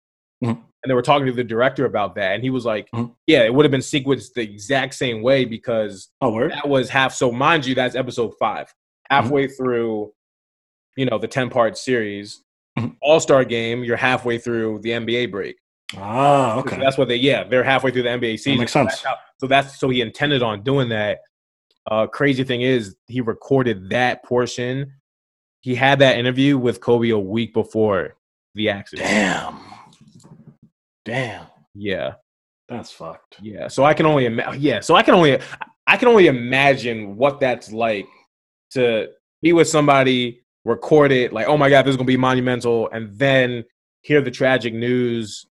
[0.43, 0.49] Mhm.
[0.51, 3.15] and they were talking to the director about that and he was like Mhm.
[3.25, 6.51] yeah it would have been sequenced the exact same way because Oh, word?
[6.51, 8.71] that was half so mind you that's episode 5
[9.09, 10.13] halfway through
[10.97, 12.43] you know the 10 part series
[12.77, 12.95] Mhm.
[13.01, 15.55] all-star game you're halfway through the NBA break
[15.97, 16.77] Ah, So okay.
[16.79, 18.93] that's what they yeah they're halfway through the NBA season makes So sense.
[18.93, 21.19] that's how- so that's so he intended on doing that
[21.91, 24.91] uh crazy thing is he recorded that portion
[25.61, 28.15] he had that interview with Kobe a week before
[28.55, 29.59] the accident Damn.
[31.05, 31.45] Damn.
[31.75, 32.13] yeah
[32.69, 33.37] That's fucked.
[33.41, 34.61] yeah so I can only imagine.
[34.61, 35.39] yeah so I can only
[35.87, 38.07] I can only imagine what that's like
[38.71, 39.09] to
[39.43, 43.15] be with somebody record it like oh my god this is gonna be monumental and
[43.19, 43.63] then
[44.01, 45.45] hear the tragic news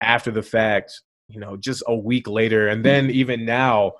[0.00, 3.92] after the fact you know just a week later and then even now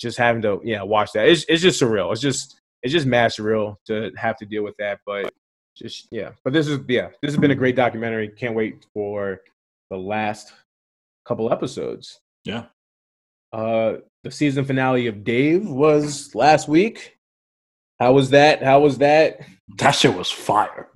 [0.00, 1.28] just having to yeah watch that.
[1.28, 2.12] It's, it's just surreal.
[2.12, 5.32] It's just it's just mad surreal to have to deal with that but
[5.76, 6.30] just yeah.
[6.44, 8.28] But this is yeah this has been a great documentary.
[8.28, 9.40] Can't wait for
[9.90, 10.52] the last
[11.24, 12.20] couple episodes.
[12.44, 12.64] Yeah.
[13.52, 17.16] uh the season finale of dave was last week.
[18.00, 18.62] How was that?
[18.62, 19.40] How was that?
[19.78, 20.88] That shit was fire.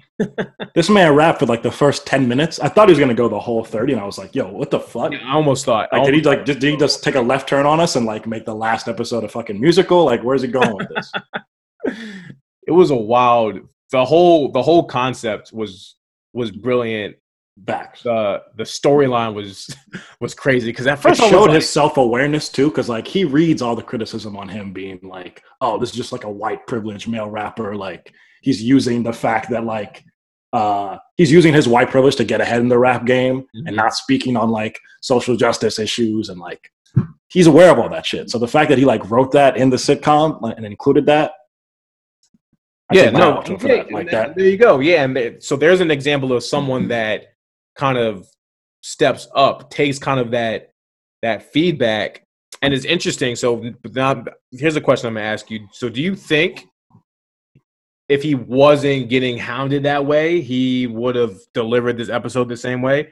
[0.74, 2.58] This man rapped for like the first 10 minutes.
[2.60, 4.48] I thought he was going to go the whole 30, and I was like, yo,
[4.50, 5.12] what the fuck?
[5.12, 7.66] i almost thought Like, did he like did, did he just take a left turn
[7.66, 10.04] on us and like make the last episode a fucking musical?
[10.04, 11.12] Like, where's he going with this?
[12.66, 13.60] it was a wild
[13.92, 15.96] the whole the whole concept was
[16.32, 17.16] was brilliant
[17.58, 17.98] Back.
[18.02, 19.74] the the storyline was
[20.20, 22.88] was crazy because at It first I was showed like- his self awareness too, because
[22.88, 26.24] like he reads all the criticism on him being like, "Oh, this is just like
[26.24, 30.04] a white privileged male rapper." Like he's using the fact that like
[30.52, 33.66] uh, he's using his white privilege to get ahead in the rap game Mhm.
[33.66, 36.70] and not speaking on like social justice issues and like
[37.28, 38.30] he's aware of all that shit.
[38.30, 41.32] So the fact that he like wrote that in the sitcom like, and included that,
[42.90, 43.92] I yeah, no, hat to him for yeah, that.
[43.92, 44.36] like that.
[44.36, 44.78] There you go.
[44.80, 47.24] Yeah, and there- so there's an example of someone that
[47.76, 48.26] kind of
[48.82, 50.70] steps up, takes kind of that
[51.22, 52.22] that feedback,
[52.62, 53.34] and it's interesting.
[53.34, 55.66] So now, here's a question I'm gonna ask you.
[55.72, 56.66] So, do you think
[58.08, 62.82] if he wasn't getting hounded that way, he would have delivered this episode the same
[62.82, 63.08] way?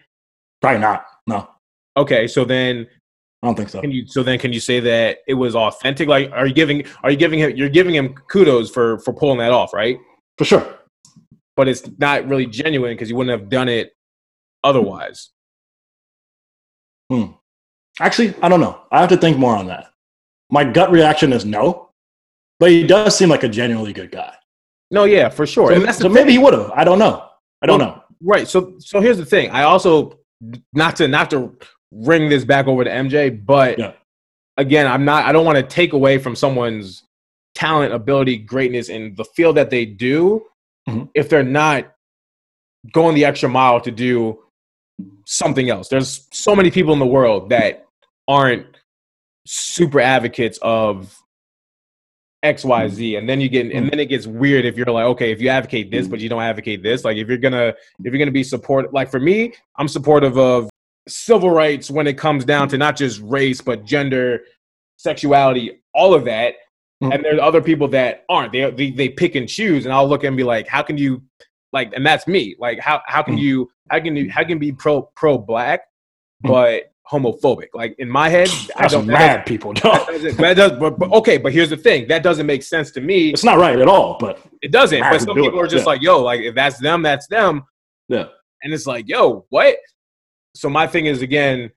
[0.60, 1.04] Probably not.
[1.26, 1.48] No,
[1.96, 2.86] Okay, so then
[3.42, 3.80] I don't think so.
[3.80, 6.08] can you so then can you say that it was authentic?
[6.08, 9.38] Like, are you giving are you giving him you're giving him kudos for for pulling
[9.38, 9.98] that off, right?
[10.38, 10.78] For sure.
[11.56, 13.92] but it's not really genuine because you wouldn't have done it
[14.64, 15.30] otherwise.
[17.10, 17.32] Hmm.
[18.00, 18.80] Actually, I don't know.
[18.90, 19.92] I have to think more on that.
[20.50, 21.90] My gut reaction is no,
[22.58, 24.34] but he does seem like a genuinely good guy.
[24.94, 25.68] No, yeah, for sure.
[25.70, 26.70] So, and that's the so maybe he would have.
[26.70, 27.26] I don't know.
[27.62, 28.02] I don't Well, know.
[28.22, 28.46] right.
[28.46, 29.50] So so here's the thing.
[29.50, 30.18] I also
[30.72, 31.56] not to not to
[31.90, 33.92] ring this back over to MJ, but Yeah.
[34.56, 35.24] again, I'm not.
[35.24, 37.02] I don't want to take away from someone's
[37.54, 40.44] talent, ability, greatness in the field that they do
[40.88, 41.08] Mhm.
[41.14, 41.92] if they're not
[42.92, 44.38] going the extra mile to do
[45.26, 45.88] something else.
[45.88, 47.86] There's so many people in the world that
[48.28, 48.66] aren't
[49.46, 51.18] super advocates of
[52.44, 53.88] X, Y, Z, and then you get, and hmm.
[53.90, 56.10] then it gets weird if you're like, okay, if you advocate this, hmm.
[56.10, 59.10] but you don't advocate this, like if you're gonna, if you're gonna be support, like
[59.10, 60.68] for me, I'm supportive of
[61.08, 64.40] civil rights when it comes down to not just race but gender,
[64.96, 66.54] sexuality, all of that.
[67.02, 67.14] Mhm.
[67.14, 68.52] And there's other people that aren't.
[68.52, 71.22] They, they they pick and choose, and I'll look and be like, how can you,
[71.72, 72.54] like, and that's me.
[72.58, 73.40] Like, how how can hmm.
[73.40, 75.82] you how can you how can you be pro pro black,
[76.42, 77.68] but homophobic?
[77.74, 79.06] Like in my head, I don't.
[79.06, 82.08] mad people, doesn't- that does, but, but okay, but here's the thing.
[82.08, 83.30] That doesn't make sense to me.
[83.30, 85.00] It's not right at all, but It doesn't.
[85.00, 85.92] But some do it, people are just yeah.
[85.92, 87.64] like, yo, like if that's them, that's them.
[88.08, 88.26] yeah.
[88.62, 89.76] And it's like, yo, what?
[90.54, 91.70] So my thing is again,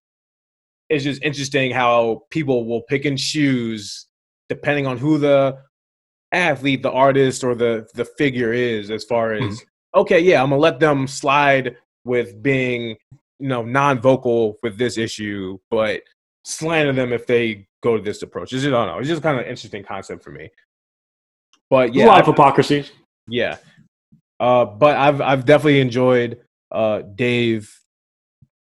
[0.89, 4.05] it's just interesting how people will pick and choose
[4.47, 5.57] depending on who the
[6.31, 9.99] athlete, the artist, or the the figure is, as far as Mm-hmm.
[10.01, 12.95] okay, yeah, I'm gonna let them slide with being,
[13.39, 16.02] you know, non-vocal with this issue, but
[16.43, 18.54] slander them if they go to this approach.
[18.54, 19.00] It's just, I don't know.
[19.00, 20.50] It's just kind of an interesting concept for me.
[21.69, 22.86] But yeah, a lot of hypocrisy.
[23.28, 23.58] yeah.
[24.39, 26.39] Uh, but I've I've definitely enjoyed
[26.71, 27.73] uh Dave.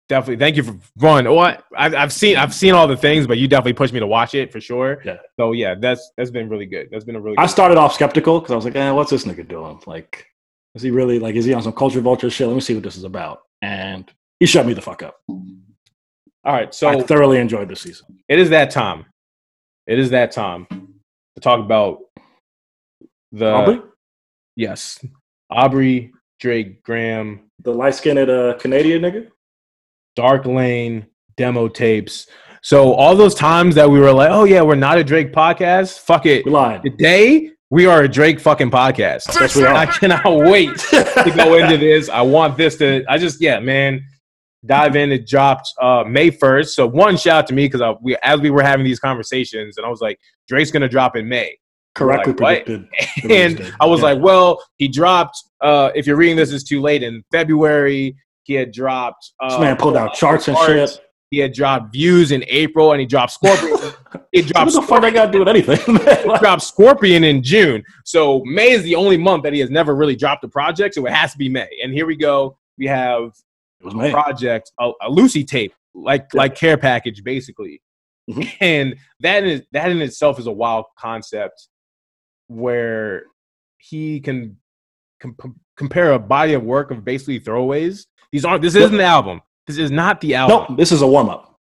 [0.07, 1.25] Definitely, thank you for one.
[1.33, 4.07] What I've I've seen I've seen all the things, but you definitely pushed me to
[4.07, 5.01] watch it for sure.
[5.03, 5.17] Yeah.
[5.39, 6.89] So yeah, that's that's been really good.
[6.91, 7.37] That's been a really.
[7.39, 9.81] I started off skeptical because I was like, eh, what's this nigga doing?
[9.87, 10.27] Like,
[10.75, 12.47] is he really like, is he on some culture vulture shit?
[12.47, 13.41] Let me see what this is about.
[13.61, 15.15] And he shut me the fuck up.
[15.27, 18.05] All right, so I thoroughly enjoyed the season.
[18.27, 19.05] it is that time.
[19.87, 21.99] It is that time to talk about
[23.31, 23.81] the Aubrey,
[24.55, 25.03] yes,
[25.49, 29.27] Aubrey, Drake, Graham, the light skinned uh, Canadian nigga.
[30.15, 32.27] Dark Lane demo tapes.
[32.61, 35.99] So all those times that we were like, oh yeah, we're not a Drake podcast.
[35.99, 36.45] Fuck it.
[36.45, 36.83] We lied.
[36.83, 39.23] Today we are a Drake fucking podcast.
[39.39, 42.09] Yes, we And I cannot wait to go into this.
[42.09, 43.03] I want this to.
[43.09, 44.05] I just yeah, man.
[44.65, 45.11] Dive in.
[45.11, 46.75] It dropped uh, May first.
[46.75, 49.85] So one shout out to me because we as we were having these conversations, and
[49.85, 51.57] I was like, Drake's gonna drop in May.
[51.95, 52.87] Correctly Like, predicted.
[53.29, 53.73] and.
[53.79, 54.13] I was Yeah.
[54.13, 55.37] like, well, he dropped.
[55.61, 57.03] Uh, if you're reading this, it's too late.
[57.03, 59.31] In February, he had dropped.
[59.39, 60.99] Uh, this man pulled out charts and shit.
[61.29, 63.75] He had dropped views in April, and he dropped Scorpion.
[64.31, 65.77] he What dropped the fuck that got to do with anything?
[65.97, 67.83] he dropped Scorpion in June.
[68.05, 70.93] So May is the only month that he has never really dropped a project.
[70.95, 71.69] So it has to be May.
[71.83, 72.57] And here we go.
[72.77, 73.31] We have
[73.83, 76.37] it was a project, a, a loosie tape, like Yeah.
[76.39, 77.81] like care package, basically.
[78.29, 78.49] Mhm.
[78.61, 81.67] And that is that in itself is a wild concept,
[82.47, 83.23] where
[83.77, 84.57] he can
[85.19, 88.05] com- com- compare a body of work of basically throwaways.
[88.31, 88.61] These aren't.
[88.61, 89.41] This isn't the album.
[89.67, 90.65] This is not the album.
[90.69, 91.59] No, this is a warm up.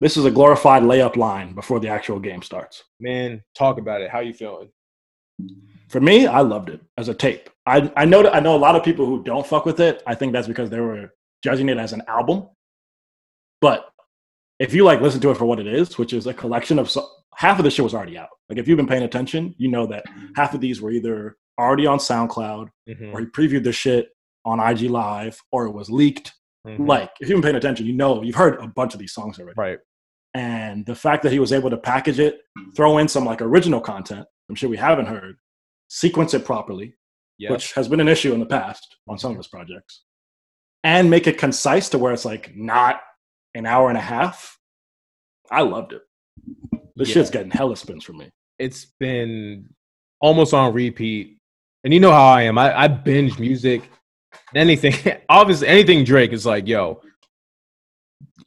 [0.00, 2.84] This is a glorified layup line before the actual game starts.
[3.00, 4.10] Man, talk about it.
[4.10, 4.70] How you feeling?
[5.90, 7.50] For me, I loved it as a tape.
[7.66, 10.02] I, I know I know a lot of people who don't fuck with it.
[10.06, 12.48] I think that's because they were judging it as an album.
[13.60, 13.86] But
[14.58, 16.90] if you like listen to it for what it is, which is a collection of
[16.90, 18.28] so- half of the shit was already out.
[18.48, 20.04] Like if you've been paying attention, you know that
[20.36, 24.10] half of these were either already on SoundCloud Mhm, or he previewed the shit
[24.44, 26.32] on IG Live or it was leaked.
[26.66, 26.86] mhm.
[26.86, 29.38] Like if you've been paying attention, you know you've heard a bunch of these songs
[29.38, 29.54] already.
[29.56, 29.78] right.
[30.34, 32.42] and the fact that he was able to package it,
[32.76, 35.36] throw in some like original content, I'm sure we haven't heard,
[35.90, 36.94] sequence it properly,
[37.38, 37.50] Yes.
[37.50, 40.02] which has been an issue in the past on some of his projects,
[40.84, 43.00] and make it concise to where it's like not
[43.54, 44.56] an hour and a half.
[45.50, 46.02] I loved it.
[46.96, 47.14] This Yeah.
[47.14, 48.30] shit's getting hella spins for me.
[48.58, 49.68] it's been
[50.20, 51.38] almost on repeat.
[51.82, 52.58] And you know how I am.
[52.58, 53.88] I, I binge music.
[54.54, 54.92] Anything,
[55.30, 57.00] obviously, anything Drake is like, yo,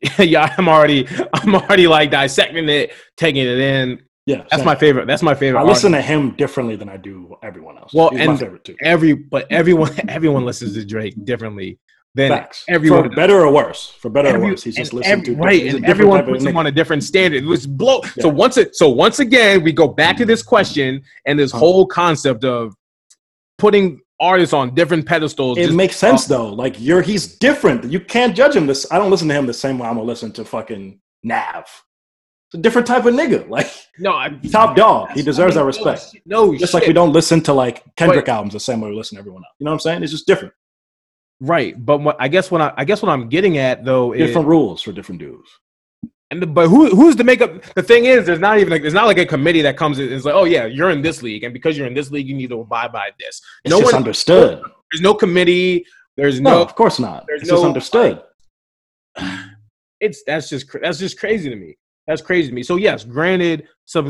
[0.19, 4.03] yeah, I'm already, I'm already like dissecting it, taking it in.
[4.25, 4.65] Yeah, That's same.
[4.65, 5.05] my favorite.
[5.07, 5.59] That's my favorite.
[5.59, 7.93] I listen to him differently than I do everyone else.
[7.93, 8.75] Well, He's my and- favorite too.
[8.81, 11.77] every, but everyone, everyone listens to Drake differently
[12.15, 12.63] than Facts.
[12.69, 13.09] everyone.
[13.09, 13.89] for better or worse.
[13.99, 16.55] For better Every- or worse, he's just listening every- to right, and everyone puts him
[16.55, 17.43] on a different standard.
[17.43, 18.01] It was blow.
[18.19, 21.85] So once it, so once again, we go back to this question and this whole
[21.85, 22.73] concept of
[23.57, 25.57] putting artists on different pedestals.
[25.57, 26.47] It makes sense though.
[26.53, 27.91] Like you're he's different.
[27.91, 28.89] You can't judge him this.
[28.91, 31.65] I don't listen to him the same way I'm gonna listen to fucking Nav.
[32.53, 33.47] A different type of nigga.
[33.49, 35.11] Like no, I, top dog.
[35.11, 36.15] He deserves I our respect.
[36.25, 38.95] No, no Just like we don't listen to like Kendrick albums the same way we
[38.95, 39.53] listen to everyone else.
[39.59, 40.03] You know what I'm saying?
[40.03, 40.53] It's just different.
[41.39, 41.73] right.
[41.85, 44.47] But what, I guess what I, I guess what I'm getting at though is, Different
[44.47, 45.49] rules for different dudes.
[46.31, 47.61] and the, but who who's the makeup?
[47.75, 50.05] The thing is, there's not even like there's not like a committee that comes in
[50.05, 52.27] and is like, oh yeah, you're in this league, and because you're in this league,
[52.27, 53.41] you need to abide by this.
[53.63, 54.61] It's no just one, understood.
[54.91, 55.85] there's no committee.
[56.17, 57.25] There's No, no of course not.
[57.27, 58.21] there's It's just no, understood.
[59.99, 61.77] it's that's just that's just crazy to me.
[62.07, 62.63] That's crazy to me.
[62.63, 64.09] So yes, granted, sub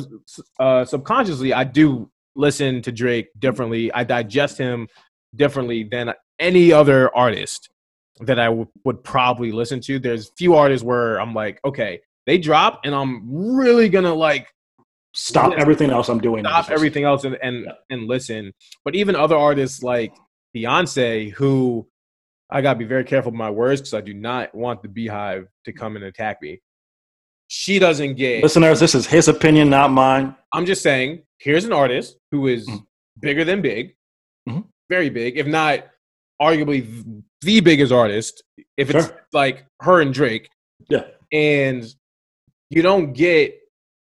[0.60, 3.92] uh, subconsciously, I do listen to Drake differently.
[3.94, 4.88] I digest him
[5.36, 7.70] differently than any other artist
[8.22, 10.00] that I w- would probably listen to.
[10.00, 14.48] There's few artists where I'm like, okay, they drop, and I'm really gonna like
[15.16, 15.60] Stop Yeah.
[15.62, 16.44] everything else I'm doing.
[16.44, 17.72] stop everything else and and, Yeah.
[17.92, 18.52] and listen.
[18.84, 20.12] But even other artists like
[20.56, 21.88] Beyonce, who
[22.50, 25.46] I gotta be very careful with my words because I do not want the BeyHive
[25.66, 26.62] to come and attack me.
[27.56, 28.42] She doesn't get.
[28.42, 30.36] Listeners, this is his opinion, not mine.
[30.54, 31.22] I'm just saying.
[31.38, 32.84] Here's an artist who is Mhm.
[33.20, 33.94] bigger than big,
[34.50, 34.66] Mhm.
[34.90, 35.86] very big, if not
[36.42, 38.42] arguably the biggest artist.
[38.76, 39.28] If it's Sure.
[39.34, 40.50] like her and Drake,
[40.90, 41.06] Yeah.
[41.32, 41.86] and
[42.72, 43.56] you don't get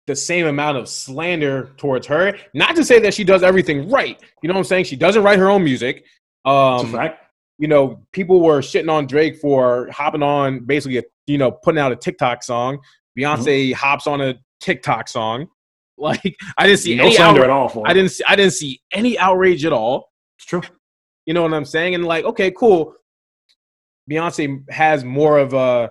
[0.07, 2.39] the same amount of slander towards her.
[2.55, 4.21] Not to say that she does everything right.
[4.41, 4.85] You know what I'm saying?
[4.85, 6.05] She doesn't write her own music.
[6.45, 7.19] Um, fact.
[7.59, 11.79] you know, people were shitting on Drake for hopping on basically, a, you know, putting
[11.81, 12.79] out a TikTok song.
[13.19, 13.73] Beyonce Mm-hmm.
[13.75, 15.47] hops on a TikTok song.
[15.99, 17.45] Like I didn't see No any slander outrage.
[17.45, 20.09] at all for I didn't see I didn't see any outrage at all.
[20.39, 20.63] It's true.
[21.27, 21.95] You know what I'm saying?
[21.95, 22.95] And like, okay, cool.
[24.11, 25.91] Beyonce has more of a,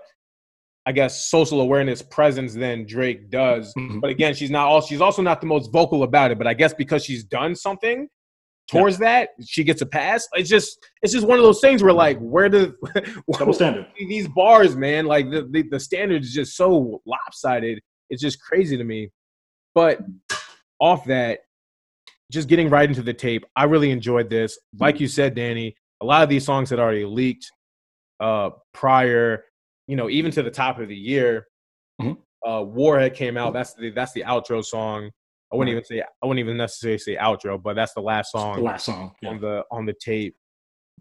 [0.86, 3.74] I guess, social awareness presence than Drake does.
[3.78, 4.02] Mhm.
[4.02, 4.82] But again, she's not all.
[4.82, 6.38] She's also not the most vocal about it.
[6.38, 8.10] But I guess because she's done something
[8.72, 10.28] towards that, she gets a pass.
[10.34, 12.74] It's just, it's just one of those things where like, where do
[13.38, 13.88] Double standard.
[14.00, 15.06] these bars, man?
[15.06, 17.80] Like the, the the standard is just so lopsided.
[18.10, 19.10] It's just crazy to me.
[19.76, 20.00] But
[20.80, 21.40] off that,
[22.32, 24.58] just getting right into the tape, I really enjoyed this.
[24.80, 27.50] Like you said, Danny, a lot of these songs had already leaked
[28.20, 29.46] uh, prior.
[29.88, 31.48] you know, even to the top of the year,
[32.02, 32.18] Mhm.
[32.48, 33.52] uh, Warhead came out.
[33.54, 35.12] That's the that's the outro song.
[35.52, 38.56] I wouldn't even say I wouldn't even necessarily say outro, but that's the last song
[38.58, 39.14] The last song.
[39.22, 39.30] Yeah.
[39.30, 40.36] on the on the tape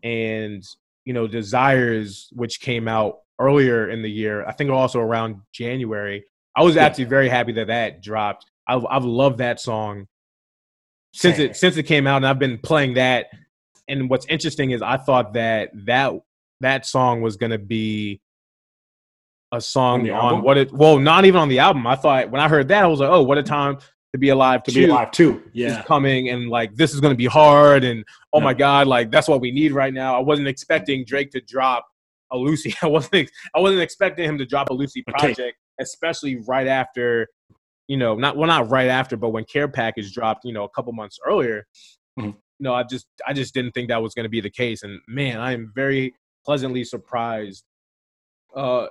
[0.02, 0.62] and
[1.04, 6.24] you know desires which came out earlier in the year i think also around january
[6.56, 6.84] i was Yeah.
[6.84, 10.06] actually very happy that that dropped i've, I've loved that song
[11.14, 11.50] since Same.
[11.50, 13.26] it since it came out and i've been playing that
[13.88, 16.12] and what's interesting is i thought that that
[16.60, 18.20] that song was going to be
[19.52, 22.40] a song On on, what it well not even on the album i thought when
[22.40, 23.78] i heard that i was like oh what a time
[24.12, 25.38] to be alive To be alive too.
[25.46, 25.82] is Yeah.
[25.82, 28.44] coming and like this is going to be hard and oh Yeah.
[28.44, 31.86] my god like that's what we need right now i wasn't expecting drake to drop
[32.32, 36.66] a loosie i wasn't i wasn't expecting him to drop a loosie project especially right
[36.66, 37.28] after
[37.88, 40.68] you know not well not right after but when care package dropped you know a
[40.70, 41.64] couple months earlier
[42.18, 42.34] Mhm.
[42.58, 45.00] no i just i just didn't think that was going to be the case and
[45.06, 47.64] man i am very pleasantly surprised
[48.56, 48.86] uh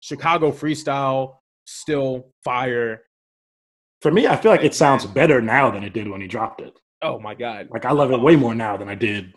[0.00, 3.02] chicago freestyle still fire
[4.06, 6.60] For me, I feel like it sounds better now than it did when he dropped
[6.60, 6.78] it.
[7.02, 9.34] oh my god Like I love it way more now than I did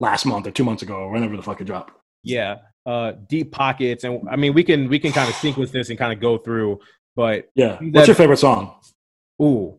[0.00, 1.92] last month or two months ago or whenever the fuck it dropped.
[2.22, 5.90] Yeah, uh, deep pockets, and I mean we can we can kind of sequence this
[5.90, 6.80] and kind of go through.
[7.14, 7.76] But Yeah.
[7.78, 8.74] That- What's your favorite song?
[9.42, 9.76] ooh,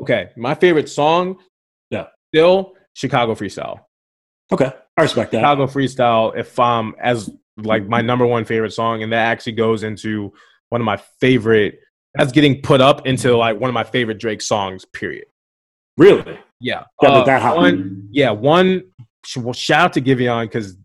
[0.00, 1.38] okay, my favorite song,
[1.90, 2.06] Yeah.
[2.32, 3.80] still Chicago Freestyle.
[4.52, 4.70] Okay.
[4.96, 5.38] I respect that.
[5.38, 9.82] Chicago Freestyle, if um as like my number one favorite song, and that actually goes
[9.82, 10.32] into
[10.68, 11.80] one of my favorite.
[12.18, 14.84] That's getting put up into like one of my favorite Drake songs.
[14.84, 15.24] Period.
[15.96, 16.38] Really?
[16.60, 18.82] Yeah, Yeah, Uh, that one, yeah, one.
[19.36, 20.76] Well, shout out to Giveon because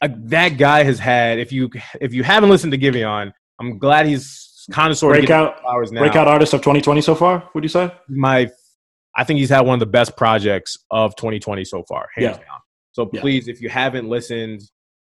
[0.00, 1.38] that guy has had.
[1.38, 5.20] If you if you haven't listened to Giveon, I'm glad he's kind of sort of
[5.20, 6.00] Breakout flowers now.
[6.00, 7.92] breakout artist of 2020 so far, would you say?
[8.08, 8.48] My,
[9.16, 12.44] I think he's had one of the best projects of 2020 so far, hands Yeah.
[12.44, 12.60] down.
[12.92, 13.20] So Yeah.
[13.20, 14.62] please, if you haven't listened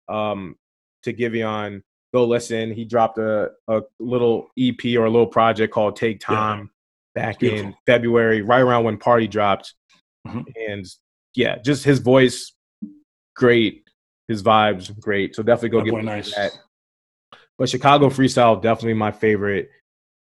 [0.08, 0.56] um,
[1.04, 1.82] to Giveon,
[2.14, 2.74] go listen.
[2.74, 6.36] He dropped a, a little EP or a little project called Take Yeah.
[6.36, 6.70] Time
[7.16, 7.68] back Beautiful.
[7.68, 9.74] in February, right around when Party dropped.
[10.28, 10.46] Mhm.
[10.70, 10.86] And
[11.36, 12.54] yeah, just his voice,
[13.36, 13.84] great.
[14.28, 15.36] His vibes, great.
[15.36, 16.36] So definitely go That get nice.
[16.36, 16.52] that.
[17.58, 19.70] But Chicago Freestyle, definitely my favorite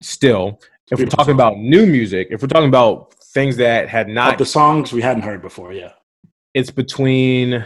[0.01, 0.59] still.
[0.91, 1.35] If we're talking song.
[1.35, 5.21] about new music, if we're talking about things that had not the songs we hadn't
[5.21, 5.91] heard before, yeah.
[6.55, 7.65] it's between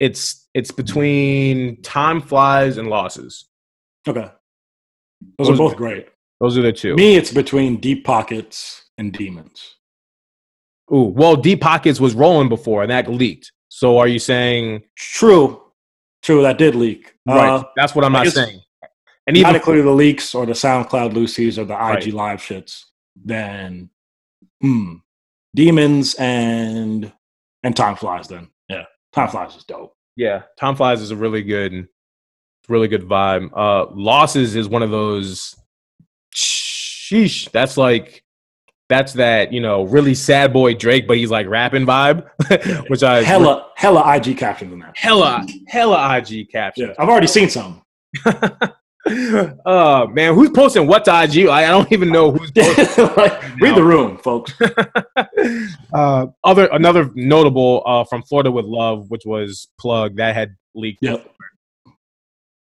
[0.00, 3.48] it's it's between time flies and losses
[4.06, 4.30] Okay.
[5.38, 6.08] Those, Those- are both great.
[6.40, 9.76] those are the two Me, it's between Deep Pockets and Demons.
[10.92, 15.62] ooh well deep pockets was rolling before and that leaked so are you saying True.
[16.22, 17.14] True, that did leak.
[17.26, 18.60] right Uh, that's what i'm not saying
[19.26, 22.12] and even not including the leaks or the SoundCloud loosie's or the IG Right.
[22.12, 22.82] live shits,
[23.16, 23.88] then
[24.60, 24.96] hmm.
[25.54, 27.10] Demons and
[27.62, 28.48] and Time Flies then.
[29.14, 29.94] Time Flies is dope.
[30.16, 31.86] yeah time flies is a really good
[32.68, 35.54] really good vibe uh losses is one of those
[36.34, 38.22] sheesh that's like
[38.88, 42.26] that's that you know really sad boy drake but he's like rapping vibe
[42.90, 44.96] which i Hella hella IG captions in that.
[44.96, 46.94] hella hella ig caption Yeah.
[46.98, 47.82] I've already seen some.
[49.06, 51.46] oh man, who's posting what to IG?
[51.46, 53.04] I, I don't even know who's posting.
[53.16, 54.52] like, read the room, folks.
[55.92, 61.02] uh, other another notable uh, from Florida with Love, which was plug that had leaked.
[61.02, 61.30] Yep.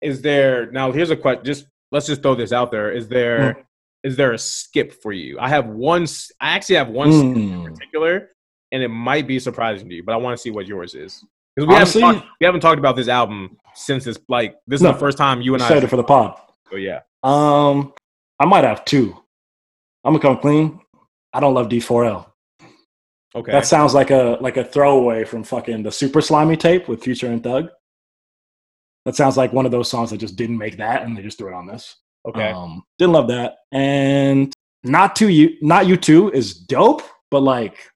[0.02, 0.92] Is there now?
[0.92, 1.46] Here's a question.
[1.46, 2.92] Just let's just throw this out there.
[2.92, 3.66] Is there
[4.04, 5.38] is there a skip for you?
[5.40, 6.08] I have one.
[6.42, 7.64] I actually have one skip in Mm.
[7.66, 8.30] particular,
[8.72, 11.24] and it might be surprising to you, but I want to see what yours is.
[11.56, 14.80] Because we Honestly- haven't talked, we haven't talked about this album since it's like this
[14.80, 14.92] is No.
[14.94, 15.68] the first time you and I.
[15.68, 16.40] Excited for the pod.
[16.70, 17.02] So yeah.
[17.24, 17.94] Um,
[18.40, 19.18] I might have too.
[20.04, 20.80] I'm gonna come clean.
[21.34, 22.28] I don't love D4L.
[23.36, 23.52] Okay.
[23.52, 27.28] That sounds like a like a throwaway from fucking the Super Slimy tape with Future
[27.28, 27.70] and Thug.
[29.06, 31.38] That sounds like one of those songs that just didn't make that and they just
[31.38, 31.96] threw it on this.
[32.26, 32.52] okay.
[32.52, 33.56] Um, didn't love that.
[33.72, 37.90] And not to you, not you two is dope, but like,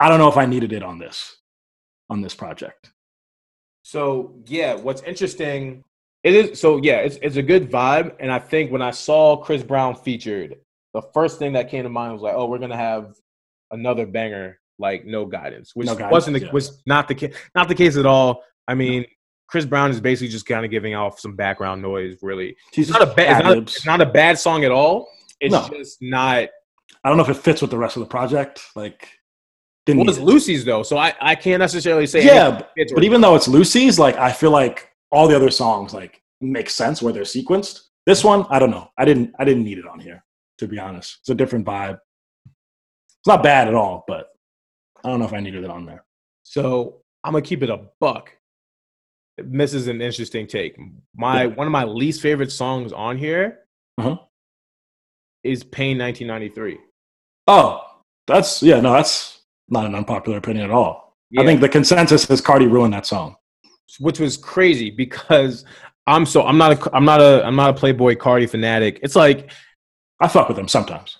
[0.00, 1.36] I don't know if I needed it on this,
[2.08, 2.92] on this project.
[3.84, 5.84] So yeah, what's interesting
[6.24, 8.16] it is so yeah, it's it's a good vibe.
[8.18, 10.56] And I think when I saw Chris Brown featured,
[10.94, 13.14] the first thing that came to mind was like, oh, we're gonna have
[13.70, 16.52] another banger like no guidance, which No Guidance, wasn't the, yeah.
[16.52, 18.42] was not the case not the case at all.
[18.66, 19.04] I mean,
[19.48, 22.16] Chris Brown is basically just kind of giving off some background noise.
[22.22, 23.76] Really, He's it's not a bad it's not, ad-libs.
[23.76, 25.08] it's not a bad song at all.
[25.40, 25.68] It's No.
[25.68, 26.48] just not.
[27.04, 28.62] I don't know if it fits with the rest of the project.
[28.74, 29.10] Like,
[29.86, 30.24] didn't Well, need it's it.
[30.24, 33.98] loosie's though, so I, I can't necessarily say Yeah, or But even though it's loosie's,
[33.98, 37.80] like I feel like all the other songs like make sense where they're sequenced.
[38.06, 38.88] This one, I don't know.
[38.98, 40.24] I didn't I didn't need it on here,
[40.58, 41.18] to be honest.
[41.20, 41.98] It's a different vibe.
[42.46, 44.30] It's not bad at all, but
[45.04, 46.04] I don't know if I needed it on there.
[46.42, 48.32] So I'm gonna keep it a buck.
[49.38, 50.78] It misses an interesting take.
[51.16, 51.48] My Yeah.
[51.54, 53.60] one of my least favorite songs on here
[53.98, 54.16] Uh-huh.
[55.42, 56.78] is Pain 1993.
[57.48, 57.80] Oh,
[58.26, 58.80] that's yeah.
[58.80, 61.16] No, that's not an unpopular opinion at all.
[61.38, 63.36] I think the consensus is Carti ruined that song.
[63.98, 65.64] which was crazy because
[66.06, 69.00] I'm so I'm not a I'm not a I'm not a Playboi Carti fanatic.
[69.02, 69.50] It's like
[70.20, 71.18] I fuck with him sometimes.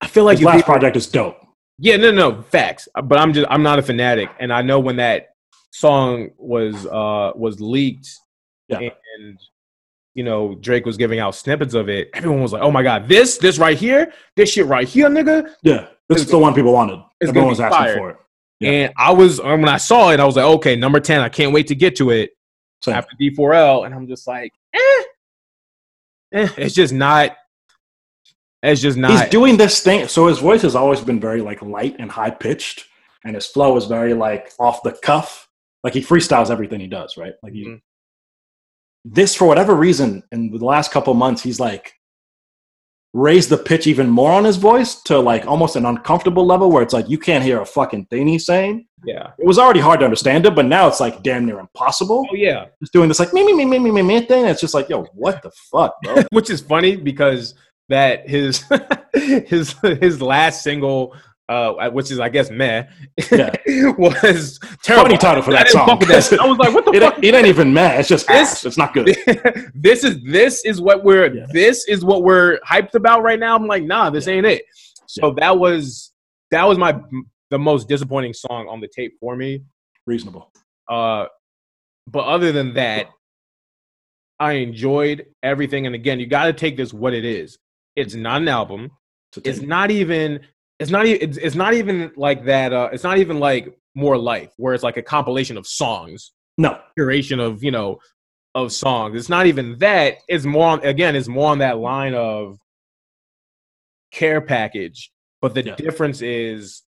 [0.00, 1.36] I feel like His last project is dope.
[1.78, 2.88] Yeah, no, no, facts.
[3.04, 5.28] But I'm just I'm not a fanatic, and I know when that
[5.72, 8.08] song was uh was leaked,
[8.68, 8.78] Yeah.
[9.18, 9.38] and
[10.14, 12.10] you know Drake was giving out snippets of it.
[12.14, 15.48] Everyone was like, "Oh my god, this this right here, this shit right here, nigga."
[15.62, 17.00] Yeah, this is the one people wanted.
[17.22, 18.16] Everyone was asking for it.
[18.60, 18.70] Yeah.
[18.70, 21.20] And I was um, when I saw it, I was like, "Okay, number ten.
[21.20, 22.30] I can't wait to get to it."
[22.82, 25.02] So after D4L, and I'm just like, eh,
[26.32, 27.36] eh it's just not.
[28.62, 29.10] It's just not.
[29.10, 30.06] he's doing this thing.
[30.06, 32.86] So his voice has always been very like light and high pitched,
[33.24, 35.48] and his flow is very like off the cuff.
[35.82, 37.34] Like he freestyles everything he does, right?
[37.42, 37.80] Like he, Mhm.
[39.04, 41.94] this for whatever reason in the last couple months, he's like
[43.14, 46.82] raised the pitch even more on his voice to like almost an uncomfortable level where
[46.82, 48.86] it's like you can't hear a fucking thing he's saying.
[49.04, 49.32] yeah.
[49.38, 52.26] It was already hard to understand it, but now it's like damn near impossible.
[52.30, 52.66] Oh yeah.
[52.80, 54.46] Just doing this like me me me me me me me thing.
[54.46, 56.22] It's just like yo, what the fuck, bro?
[56.30, 57.54] Which is funny because
[57.90, 58.64] that his
[59.14, 61.14] his his last single,
[61.52, 62.84] uh, which is I guess meh,
[63.30, 63.50] Yeah.
[63.98, 65.06] was terrible.
[65.06, 65.86] Funny title for that song.
[66.00, 66.38] that.
[66.40, 67.14] I was like, what the it, fuck?
[67.16, 68.00] ain't- it ain't even mad.
[68.00, 68.64] It's just This- ass.
[68.64, 69.16] It's not good.
[69.74, 71.46] this is this is what we're Yeah.
[71.52, 73.54] this is what we're hyped about right now.
[73.56, 74.62] I'm like, nah, this ain't it.
[75.06, 76.12] So that was
[76.50, 77.00] that was my
[77.50, 79.62] the most disappointing song on the tape for me.
[80.06, 80.50] Reasonable.
[80.88, 81.26] Uh,
[82.06, 83.08] but other than that,
[84.40, 85.86] I enjoyed everything.
[85.86, 87.58] And again, you got to take this what it is.
[87.94, 88.90] It's not an album.
[89.44, 90.40] It's not even.
[90.82, 91.28] It's not even.
[91.28, 92.72] It's, it's not even like that.
[92.72, 96.78] Uh, it's not even like more life, where it's like a compilation of songs, no.
[96.98, 98.00] curation of you know,
[98.54, 99.16] of songs.
[99.16, 100.16] It's not even that.
[100.28, 101.16] It's more on, again.
[101.16, 102.58] It's more on that line of
[104.12, 105.10] care package.
[105.40, 105.74] But the Yeah.
[105.76, 106.82] difference is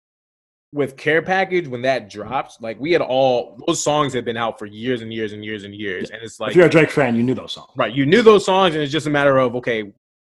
[0.73, 4.59] with care package when that drops, like we had all those songs had been out
[4.59, 6.91] for years and years and years and years, and it's like if you're a Drake
[6.91, 7.71] fan, you knew those songs.
[7.77, 9.93] right, you knew those songs, and it's just a matter of okay,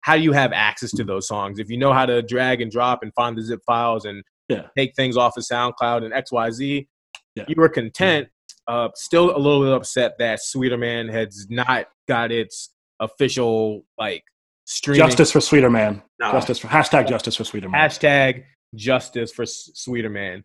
[0.07, 1.59] how do you have access to those songs?
[1.59, 4.69] If you know how to drag and drop and find the zip files and Yeah.
[4.79, 6.89] take things off of SoundCloud and X Y Z,
[7.35, 7.45] Yeah.
[7.49, 8.29] you were content.
[8.69, 14.23] Uh, still a little bit upset that Sweeterman has not got its official like
[14.65, 16.03] streaming Justice for Sweeterman.
[16.21, 16.31] Nah.
[16.33, 17.75] Justice for hashtag Justice for Sweeterman.
[17.75, 18.45] hashtag
[18.77, 20.43] justice for Sweeterman.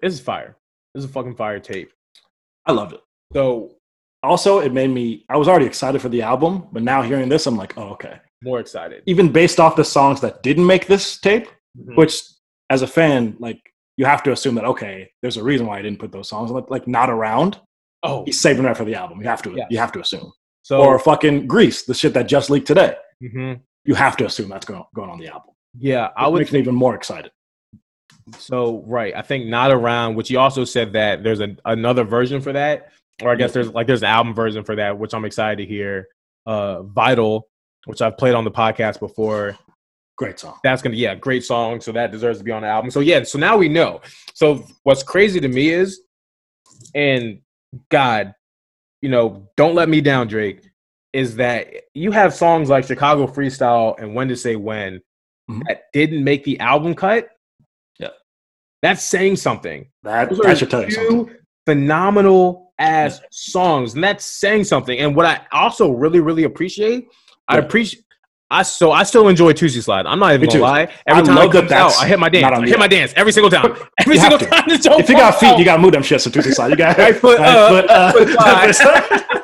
[0.00, 0.56] This is fire.
[0.94, 1.90] This is a fucking fire tape.
[2.66, 3.00] I loved it.
[3.32, 3.76] So
[4.22, 5.24] Also, it made me.
[5.30, 8.20] I was already excited for the album, but now hearing this, I'm like, oh, okay.
[8.42, 9.02] More excited.
[9.06, 11.46] Even based off the songs that didn't make this tape,
[11.78, 11.96] Mhm.
[11.96, 12.22] which
[12.70, 13.60] as a fan, like
[13.96, 16.50] you have to assume that okay, there's a reason why I didn't put those songs
[16.50, 17.60] like, like not around.
[18.02, 19.20] Oh, He's saving that for the album.
[19.20, 19.52] You have to.
[19.54, 19.66] Yes.
[19.70, 20.32] You have to assume.
[20.62, 22.94] so or fucking Greece, the shit that just leaked today.
[23.22, 23.60] mhm.
[23.84, 25.50] You have to assume that's going going on the album.
[25.78, 27.30] yeah, I would makes me even more excited.
[28.38, 30.14] So right, I think not around.
[30.14, 32.90] Which you also said that there's a, another version for that,
[33.22, 35.66] or I guess there's like there's an album version for that, which I'm excited to
[35.66, 36.08] hear.
[36.46, 37.48] Uh, Vital,
[37.86, 39.56] which I've played on the podcast before.
[40.18, 40.58] Great song.
[40.62, 41.80] That's gonna yeah, great song.
[41.80, 42.90] So that deserves to be on the album.
[42.90, 44.00] So yeah, so now we know.
[44.34, 46.02] So what's crazy to me is,
[46.94, 47.40] and
[47.90, 48.34] God,
[49.00, 50.62] you know, don't let me down, Drake.
[51.12, 55.00] Is that you have songs like Chicago Freestyle and When to Say When
[55.50, 55.62] Mhm.
[55.66, 57.28] that didn't make the album cut?
[57.98, 58.10] Yeah.
[58.82, 59.90] That's saying something.
[60.02, 61.36] That, that should tell you two something.
[61.66, 64.98] phenomenal ass songs, and that's saying something.
[64.98, 67.08] And what I also really, really appreciate,
[67.50, 68.04] I appreciate.
[68.52, 70.06] I so I still enjoy Toosie Slide.
[70.06, 70.82] I'm not even gonna lie.
[71.06, 72.46] Every I time love it comes out, I hit my dance.
[72.52, 73.76] I hit my dance every single time.
[74.00, 74.46] Every single to.
[74.46, 74.64] time.
[74.68, 75.58] If you got feet, up.
[75.60, 76.70] you got move them shits to Toosie side.
[76.70, 79.02] You got Right foot right up, foot up, foot left side.
[79.28, 79.36] foot-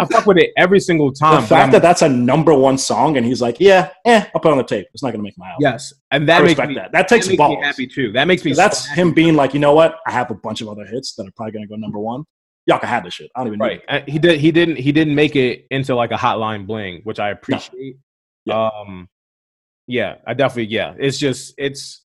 [0.00, 1.42] I fuck with it every single time.
[1.42, 4.48] but fact that that's a number one song and he's like, yeah, eh, I'll put
[4.48, 4.88] it on the tape.
[4.92, 5.58] It's not to make my album.
[5.60, 6.92] yes, and I that makes respect me that.
[6.92, 7.58] That takes that makes balls.
[7.58, 8.10] me happy too.
[8.12, 8.54] That makes me.
[8.54, 9.00] so That's happy.
[9.02, 9.96] him being like, you know what?
[10.06, 12.24] I have a bunch of other hits that are probably going to go number one.
[12.66, 13.30] Y'all can have this shit.
[13.36, 13.82] I don't even right.
[13.88, 14.40] And he did.
[14.40, 14.76] He didn't.
[14.76, 17.96] He didn't make it into like a hotline bling, which I appreciate.
[18.46, 18.68] Yeah.
[18.68, 19.08] Um,
[19.86, 20.72] yeah, I definitely.
[20.72, 22.04] Yeah, it's just it's.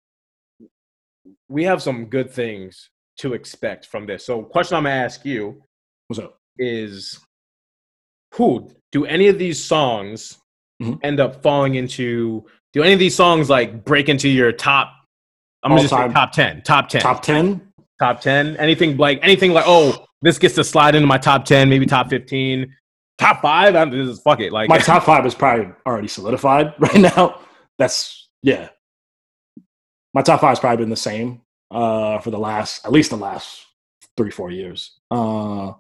[1.49, 2.89] We have some good things
[3.19, 4.25] to expect from this.
[4.25, 5.61] So, question I'm gonna ask you
[6.07, 6.37] What's up?
[6.57, 7.19] is,
[8.33, 10.37] who do any of these songs
[10.81, 10.99] Mhm.
[11.03, 12.45] end up falling into?
[12.73, 14.91] Do any of these songs like break into your top?
[15.63, 16.61] I'm gonna just say top ten.
[16.63, 17.01] Top ten.
[17.01, 17.61] Top 10?
[17.99, 21.69] top 10 anything like anything like oh this gets to slide into my top 10
[21.69, 22.73] maybe top 15
[23.17, 26.73] top 5 I'm this is fuck it like My top five is probably already solidified
[26.79, 27.41] right now.
[27.77, 28.69] That's, yeah.
[30.13, 33.17] My top five has probably been the same uh, for the last, at least the
[33.17, 33.65] last
[34.15, 34.99] three, four years.
[35.11, 35.73] Uh,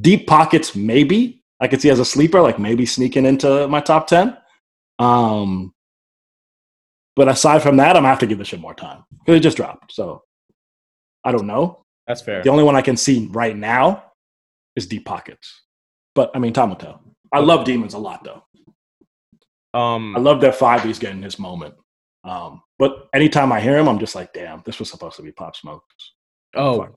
[0.00, 4.06] Deep pockets, maybe I could see as a sleeper, like maybe sneaking into my top
[4.06, 4.36] ten.
[4.98, 5.74] Um,
[7.16, 9.42] but aside from that, I'm gonna have to give this shit more time because it
[9.42, 9.92] just dropped.
[9.92, 10.22] So
[11.24, 11.84] I don't know.
[12.10, 12.42] That's fair.
[12.42, 14.02] The only one I can see right now
[14.74, 15.62] is Deep Pockets.
[16.16, 17.00] But I mean, time will tell.
[17.32, 18.42] I love Demons a lot, though.
[19.78, 21.74] Um, I love that Five he's getting his moment.
[22.24, 25.30] Um, but anytime I hear him, I'm just like, damn, this was supposed to be
[25.30, 25.84] Pop Smoke.
[26.56, 26.94] oh, Fuck.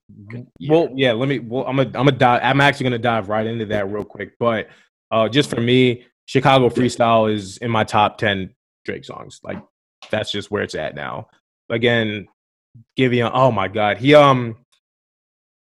[0.68, 1.12] well, yeah.
[1.12, 1.38] Let me.
[1.38, 1.92] Well, I'm a.
[1.94, 2.42] I'm a dive.
[2.44, 4.34] I'm actually gonna dive right into that real quick.
[4.40, 4.70] But
[5.12, 9.42] uh, just for me, Chicago Freestyle is in my top ten Drake songs.
[9.44, 9.62] Like
[10.10, 11.28] that's just where it's at now.
[11.70, 12.28] Again,
[12.98, 13.30] Giveon.
[13.32, 14.58] Oh my God, he um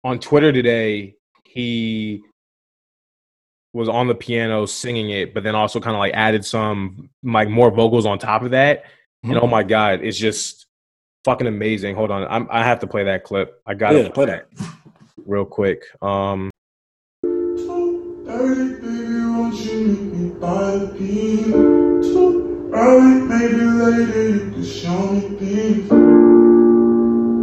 [0.05, 2.23] on Twitter today he
[3.73, 7.49] was on the piano singing it, but then also kind of like added some like
[7.49, 8.85] more vocals on top of that.
[9.23, 9.43] And Mhm.
[9.43, 10.67] oh my God, it's just
[11.25, 11.95] fucking amazing.
[11.95, 13.61] Hold on, I'm, I have to play that clip.
[13.67, 14.49] I got to Yeah, play that.
[15.27, 15.83] real quick.
[16.03, 16.51] Um,
[17.23, 21.53] Dirty baby, won't you meet me by the beam?
[22.03, 26.60] Too early, maybe later, you can show me things.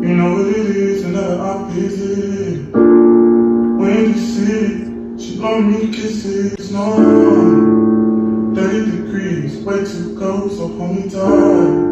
[0.08, 2.72] You know what it is, and that I visit.
[2.72, 8.54] When you sit, she blow me kisses, no.
[8.56, 11.88] 30 degrees, way too cold, so hold me tight.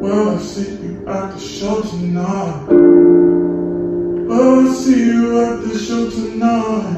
[0.00, 2.66] Well, I see you at the show tonight.
[4.26, 6.94] Well, I see you at the show tonight.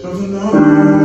[0.00, 0.97] Show tonight.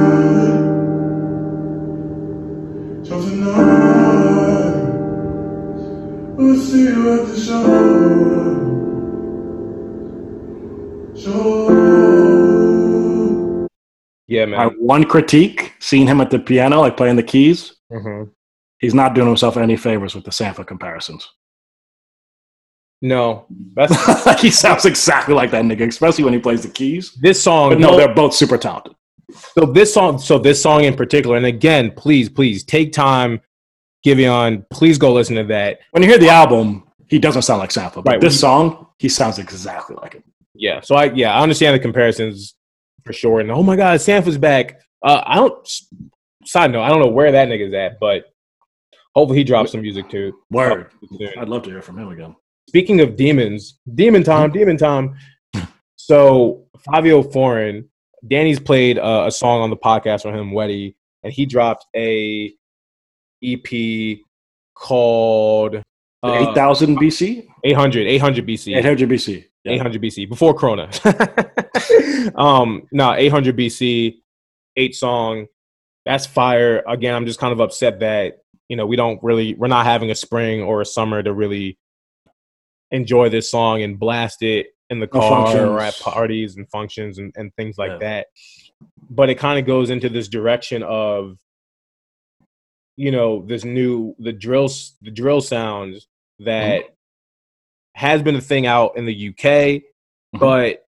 [6.43, 7.63] We'll see you at the show.
[11.15, 11.69] Show.
[14.27, 14.71] yeah, man.
[14.77, 18.29] one critique, seeing him at the piano, like playing the keys, Mhm.
[18.79, 21.25] he's not doing himself any favors with the Sanford comparisons.
[23.01, 23.93] No, that's
[24.41, 27.13] he sounds exactly like that nigga, especially when he plays the keys.
[27.21, 27.69] this song.
[27.69, 28.95] But no, no, they're both super talented.
[29.57, 33.39] So this song, so this song in particular, and again, please, please take time,
[34.05, 34.65] Giveon.
[34.69, 35.79] Please go listen to that.
[35.91, 38.03] When you hear the album, he doesn't sound like Sanford.
[38.03, 40.23] But Right, this song, he sounds exactly like him.
[40.55, 40.81] Yeah.
[40.81, 42.55] So I, yeah, I understand the comparisons
[43.05, 43.39] for sure.
[43.39, 44.79] And oh my God, Sanford's back.
[45.03, 45.69] Uh, I don't.
[46.45, 48.25] Side note, I don't know where that nigga's at, but
[49.15, 50.33] hopefully he drops some music too.
[50.51, 50.91] Word.
[51.37, 52.35] I'd love to hear from him again.
[52.67, 55.15] Speaking of demons, demon time, demon time.
[55.95, 57.87] So Fivio Foreign,
[58.27, 62.53] Danny's played uh, a song on the podcast for him, Wetty, and he dropped a
[63.43, 64.19] EP
[64.75, 65.75] called
[66.23, 67.47] uh, 8000 BC?
[67.63, 68.77] 800, 800 BC.
[68.77, 69.45] 800 BC.
[69.63, 69.73] Yeah.
[69.73, 70.89] 800 BC before Corona.
[72.35, 74.15] um, no, 800 BC,
[74.75, 75.47] eight song.
[76.05, 76.83] That's fire.
[76.87, 80.11] Again, I'm just kind of upset that you know we don't really we're not having
[80.11, 81.77] a spring or a summer to really
[82.91, 87.33] enjoy this song and blast it in the car or at parties and functions and,
[87.37, 87.97] and things like Yeah.
[87.99, 88.27] that.
[89.09, 91.37] But it kind of goes into this direction of
[92.95, 96.07] you know this new the drills the drill sounds
[96.39, 96.83] that
[97.95, 99.83] has been a thing out in the UK,
[100.35, 100.39] Mhm.
[100.39, 100.85] but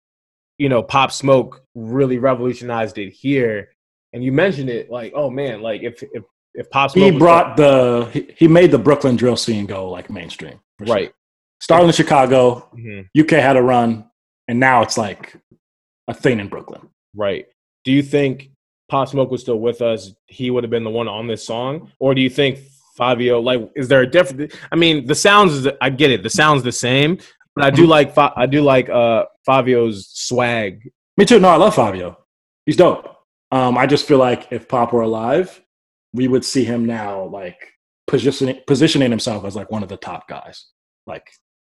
[0.58, 3.70] you know, Pop Smoke really revolutionized it here.
[4.12, 6.24] And you mentioned it like, oh man, like if if
[6.54, 10.10] if Pop Smoke He brought the, he, he made the Brooklyn drill scene go like
[10.10, 10.60] mainstream.
[10.86, 10.94] sure.
[10.96, 11.14] right,
[11.62, 14.10] Started in Chicago, mhm, UK had a run,
[14.50, 15.36] and now it's like
[16.10, 16.90] a thing in Brooklyn.
[17.16, 17.48] right.
[17.86, 18.52] Do you think
[18.90, 20.12] Pop Smoke was still with us?
[20.28, 22.60] He would have been the one on this song, or do you think
[22.98, 23.42] Fivio?
[23.42, 24.54] Like, is there a difference?
[24.72, 25.54] I mean, the sounds.
[25.54, 26.24] is I get it.
[26.24, 27.20] The sounds the same,
[27.56, 27.92] but I do Mm-hmm.
[27.92, 30.92] like I do like uh Fivio's swag.
[31.18, 31.40] Me too.
[31.40, 32.16] No, I love Fivio.
[32.66, 33.08] He's dope.
[33.52, 35.62] Um, I just feel like if Pop were alive,
[36.14, 37.58] we would see him now like
[38.08, 40.66] positioning positioning himself as like one of the top guys,
[41.08, 41.28] like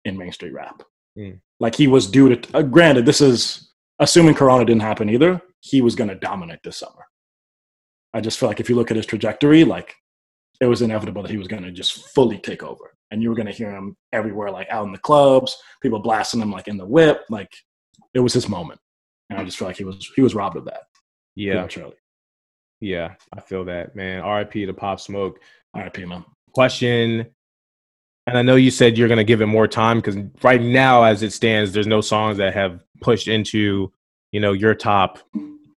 [0.05, 0.83] in Main Street rap.
[1.17, 1.39] Mm.
[1.59, 2.57] Like he was due to.
[2.57, 3.70] Uh, granted, this is
[4.01, 5.41] assuming Corona didn't happen either.
[5.61, 7.05] He was going to dominate this summer.
[8.13, 9.95] I just feel like if you look at his trajectory, like
[10.59, 13.35] it was inevitable that he was going to just fully take over, and you were
[13.35, 16.77] going to hear him everywhere, like out in the clubs, people blasting him like in
[16.77, 17.51] the whip, like
[18.13, 18.79] it was his moment.
[19.29, 20.81] And I just feel like he was he was robbed of that.
[21.35, 21.95] Yeah, prematurely.
[22.81, 24.21] yeah, I feel that man.
[24.21, 24.65] R.I.P.
[24.65, 25.39] to Pop Smoke.
[25.73, 26.03] R.I.P.
[26.05, 26.25] Man.
[26.53, 27.27] question
[28.27, 31.03] and i know you said you're going to give it more time because right now
[31.03, 33.91] as it stands there's no songs that have pushed into
[34.31, 35.19] you know your top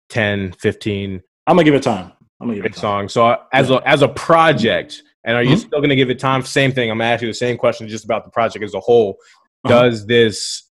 [0.10, 2.12] 10 15 I'm gonna give it time.
[2.40, 2.82] I'm gonna give it time.
[3.10, 5.60] songs so as a as a project and are you Mhm.
[5.60, 7.58] still going to give it time same thing i'm going to ask you the same
[7.58, 9.18] question just about the project as a whole
[9.66, 9.70] Uh-huh.
[9.84, 10.70] does this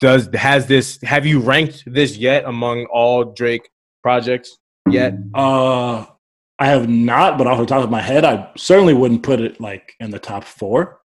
[0.00, 3.70] does has this have you ranked this yet among all drake
[4.02, 4.58] projects
[4.90, 6.04] yet Uh,
[6.62, 9.60] I have not, but off the top of my head, I certainly wouldn't put it
[9.60, 11.00] like in the top four.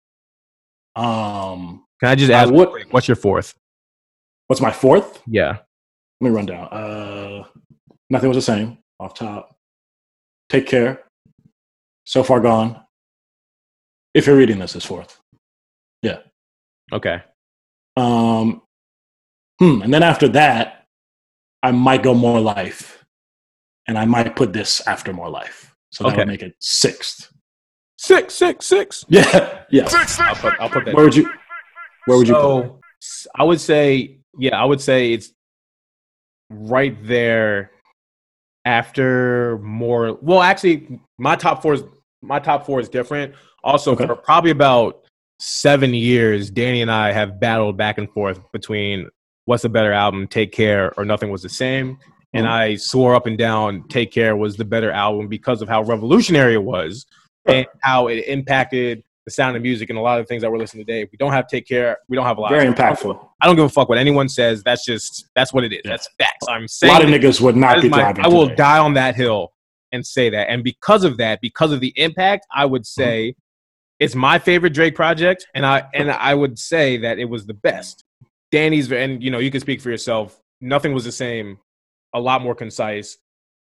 [0.97, 3.56] Um, can i just I ask would- what's your fourth
[4.47, 5.22] What's my fourth?
[5.26, 5.60] Yeah.
[6.20, 6.68] Let me run down.
[6.68, 7.45] Uh,
[8.10, 9.56] nothing was the same off top.
[10.49, 11.06] Take care.
[12.03, 12.82] So far gone.
[14.14, 15.22] If you're reading this, is fourth.
[16.01, 16.20] Yeah.
[16.91, 17.24] Okay.
[17.95, 18.62] Um,
[19.60, 19.82] hmm.
[19.84, 20.86] And then after that,
[21.64, 23.05] I might go more life,
[23.88, 25.76] and I might put this after more life.
[25.92, 26.18] So that Okay.
[26.20, 27.32] would make it sixth.
[27.98, 29.06] Six, six, six.
[29.10, 29.88] Yeah, yeah.
[30.20, 30.94] I'll put, I'll put that.
[30.94, 31.30] Where would you?
[32.06, 32.34] Where would you?
[32.36, 32.68] put it?
[32.68, 35.32] So, s- I would say, yeah, I would say it's
[36.50, 37.72] right there
[38.66, 40.18] after more.
[40.22, 41.84] Well, actually, my top four is
[42.22, 43.36] my top four is different.
[43.64, 44.06] Also, Okay.
[44.06, 45.02] for probably about
[45.40, 49.10] seven years, Danny and I have battled back and forth between
[49.46, 51.98] what's a better album, Take Care or Nothing Was the Same.
[52.36, 52.50] And Mhm.
[52.50, 56.54] I swore up and down Take Care was the better album because of how revolutionary
[56.56, 57.06] it was
[57.48, 60.52] and how it impacted the sound of music and a lot of the things that
[60.52, 61.02] we're listening to today.
[61.02, 62.52] If we don't have Take Care, we don't have a lot.
[62.52, 63.20] Very of impactful.
[63.42, 64.62] I don't give a fuck what anyone says.
[64.64, 65.82] That's just that's what it is.
[65.86, 65.92] Yeah.
[65.92, 66.46] That's facts.
[66.48, 68.26] I'm saying A lot of niggas would not be my- driving.
[68.26, 68.56] I will today.
[68.56, 69.54] die on that hill
[69.92, 70.50] and say that.
[70.50, 73.02] And because of that, because of the impact, I would Mm-hmm.
[73.02, 73.36] say
[74.00, 77.54] it's my favorite Drake project, and I and I would say that it was the
[77.54, 78.04] best.
[78.52, 80.40] Danny's and you know you can speak for yourself.
[80.62, 81.58] Nothing was the same.
[82.16, 83.18] A lot more concise.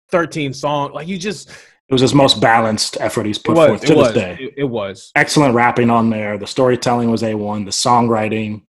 [0.09, 3.81] Thirteen song, like you just It was his most balanced effort he's put was forth
[3.85, 4.37] to was this day.
[4.39, 5.11] it, it was.
[5.15, 6.37] Excellent rapping on there.
[6.37, 7.65] The storytelling was a one.
[7.65, 8.63] The songwriting.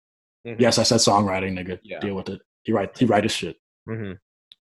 [0.46, 0.58] Mhm.
[0.58, 1.78] Yes, I said songwriting, nigga.
[1.82, 2.00] Yeah.
[2.00, 2.40] Deal with it.
[2.64, 2.96] He write.
[2.98, 3.56] He write his shit.
[3.88, 4.12] Mm-hmm.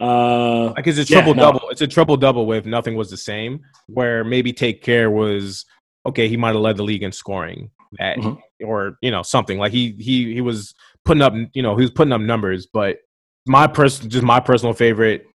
[0.01, 1.43] Uh, Like it's a Yeah, triple no.
[1.43, 1.69] double.
[1.71, 3.61] It's a triple double with nothing was the same.
[3.87, 5.65] Where maybe take care was
[6.07, 6.29] okay.
[6.29, 8.39] He might have led the league in scoring that, Mhm.
[8.65, 10.75] or you know something like he he he was
[11.05, 12.67] putting up you know he was putting up numbers.
[12.67, 12.99] But
[13.47, 15.27] my person, just my personal favorite.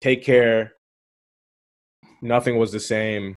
[0.00, 0.72] Take care.
[2.22, 3.34] Nothing was the same.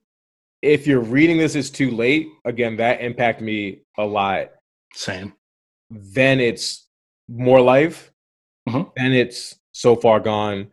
[0.61, 2.27] If you're reading this, it's too late.
[2.45, 4.49] Again, that impacted me a lot.
[4.95, 5.33] same.
[5.89, 6.87] Then it's
[7.27, 8.11] more life.
[8.69, 8.91] Mhm.
[8.95, 10.71] Then it's so far gone.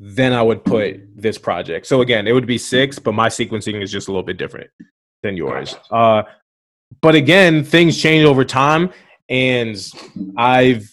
[0.00, 1.86] Then I would put this project.
[1.86, 4.68] So again, it would be six, but my sequencing is just a little bit different
[5.22, 5.76] than yours.
[5.90, 6.24] Uh,
[7.00, 8.90] but again, things change over time,
[9.28, 9.76] and
[10.36, 10.90] I've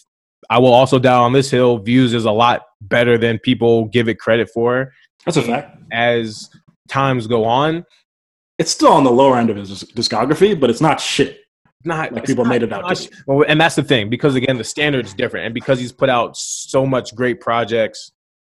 [0.50, 1.78] I will also die on this hill.
[1.80, 4.94] Views is a lot better than people give it credit for.
[5.26, 5.78] That's a fact.
[5.92, 6.50] As
[6.88, 7.86] times go on,
[8.58, 11.42] It's still on the lower end of his discography, but it's not shit.
[11.84, 14.58] not Like people not- made it out not- well, and that's the thing because again
[14.58, 18.12] the standard's different and because he's put out so much great projects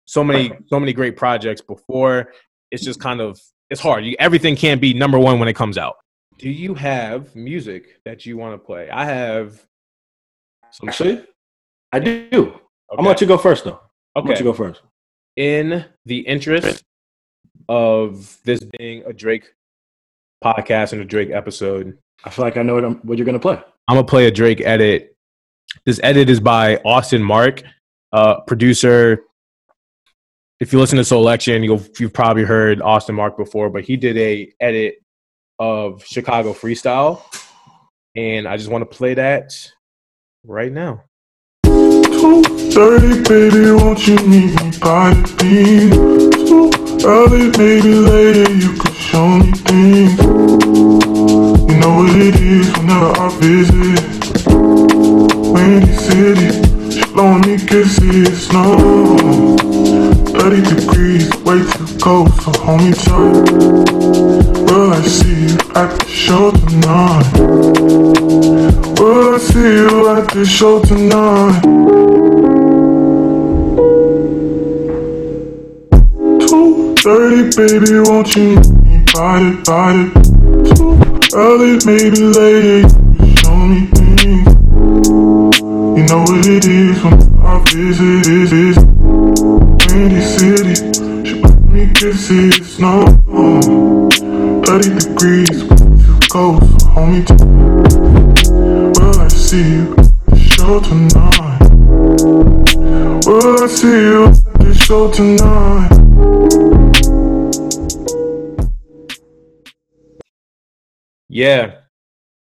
[0.06, 2.32] so many so many great projects before
[2.70, 3.38] it's just kind of
[3.70, 5.96] it's hard you, everything can't be number one when it comes out
[6.38, 9.66] do you have music that you want to play i have
[10.70, 11.24] some Actually,
[11.92, 12.28] I do.
[12.32, 12.56] I'm okay.
[12.96, 13.80] gonna let you go first, though.
[14.14, 14.82] I'm gonna let you go first.
[15.36, 16.84] in the interest
[17.68, 19.52] of this being a drake
[20.42, 23.38] podcast and a drake episode I feel like I know what, I'm, what you're gonna
[23.38, 23.60] play.
[23.86, 25.16] I'm gonna play a Drake edit.
[25.84, 27.62] This edit is by austin marc,
[28.12, 29.22] uh, producer.
[30.60, 34.16] If you listen to Selection, you'll you've probably heard austin marc before, but he did
[34.16, 34.96] a edit
[35.58, 37.22] of Chicago Freestyle,
[38.16, 39.52] and I just want to play that
[40.44, 41.04] right now.
[42.18, 42.42] Two
[42.72, 45.90] thirty, baby, won't you meet me by the beam?
[46.48, 46.70] Too
[47.06, 50.18] early, maybe later, you could show me things.
[51.68, 54.02] You know what it is whenever I visit.
[55.52, 56.50] Windy City,
[56.90, 59.77] she blowing me kisses, no.
[60.38, 63.50] 30 degrees, way too cold, hold me tight.
[64.70, 67.26] Will I see you at the show tonight?
[69.00, 71.60] Will I see you at the show tonight?
[76.46, 80.06] Two thirty, baby, won't you meet me by the, by the
[80.76, 82.86] Too early, maybe later,
[83.18, 85.58] you show me things
[85.98, 88.97] You know what it is when I visit, is, is
[89.90, 90.74] Windy City,
[91.24, 93.04] she let me kisses, no
[94.64, 97.40] 30 degrees, too cold, so hold me tight
[98.50, 101.58] Will I see you at the show tonight?
[103.26, 105.94] Will I see you at the show tonight?
[111.28, 111.74] Yeah,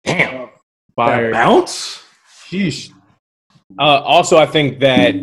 [0.03, 0.49] Damn.
[0.95, 1.27] fire.
[1.27, 2.03] That bounce.
[2.49, 2.91] Sheesh.
[3.77, 5.13] Uh, also, I think that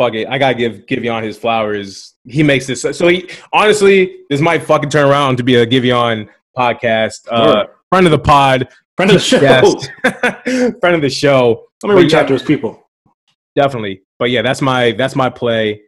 [0.00, 2.14] fuck it, I gotta give Giveon his flowers.
[2.26, 6.28] He makes this so he honestly, this might fucking turn around to be a Giveon
[6.56, 7.28] podcast.
[7.30, 7.76] Uh, Sure.
[7.90, 9.78] friend of the pod, Friend of the show.
[10.80, 12.88] friend of the show, Let me reach out to his people.
[13.54, 14.02] definitely.
[14.18, 15.82] But yeah, that's my that's my play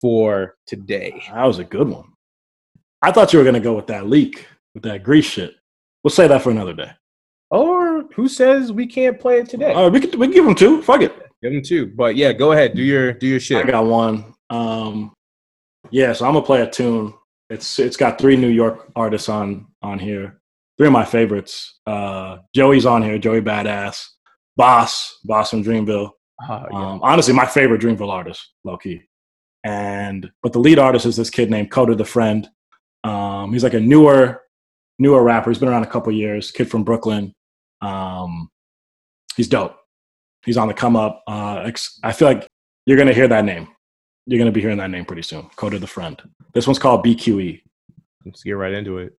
[0.00, 1.22] for today.
[1.32, 2.12] That was a good one.
[3.02, 5.54] I thought you were gonna go with that leak, with that Greece shit.
[6.04, 6.90] We'll say that for another day.
[7.50, 9.74] Or who says we can't play it today?
[9.74, 10.82] Right, we can we can give him two.
[10.82, 11.12] Fuck it.
[11.42, 11.86] Give him two.
[11.86, 12.74] But yeah, go ahead.
[12.74, 13.64] Do your do your shit.
[13.64, 14.34] I got one.
[14.50, 15.12] Um,
[15.90, 17.14] yeah, so I'm gonna play a tune.
[17.50, 20.40] It's it's got three New York artists on on here.
[20.78, 21.78] Three of my favorites.
[21.86, 23.18] Uh, Joey's on here.
[23.18, 24.04] Joey Badass.
[24.56, 25.18] Bas.
[25.24, 26.10] Bas from Dreamville.
[26.42, 26.76] Ah, yeah.
[26.76, 29.02] Um, honestly, my favorite Dreamville artist, low key.
[29.64, 32.48] And but the lead artist is this kid named Kota the Friend.
[33.04, 34.42] Um, he's like a newer,
[34.98, 35.50] newer rapper.
[35.50, 36.50] He's been around a couple years.
[36.50, 37.32] Kid from Brooklyn.
[37.80, 38.48] Um,
[39.36, 39.76] he's dope.
[40.46, 41.24] He's on the come up.
[41.26, 41.70] Uh,
[42.04, 42.46] I feel like
[42.86, 43.66] you're gonna hear that name.
[44.26, 45.50] You're gonna be hearing that name pretty soon.
[45.56, 46.22] Kota the Friend.
[46.54, 47.04] This one's called.
[47.04, 47.60] BQE.
[48.24, 49.18] Let's get right into it.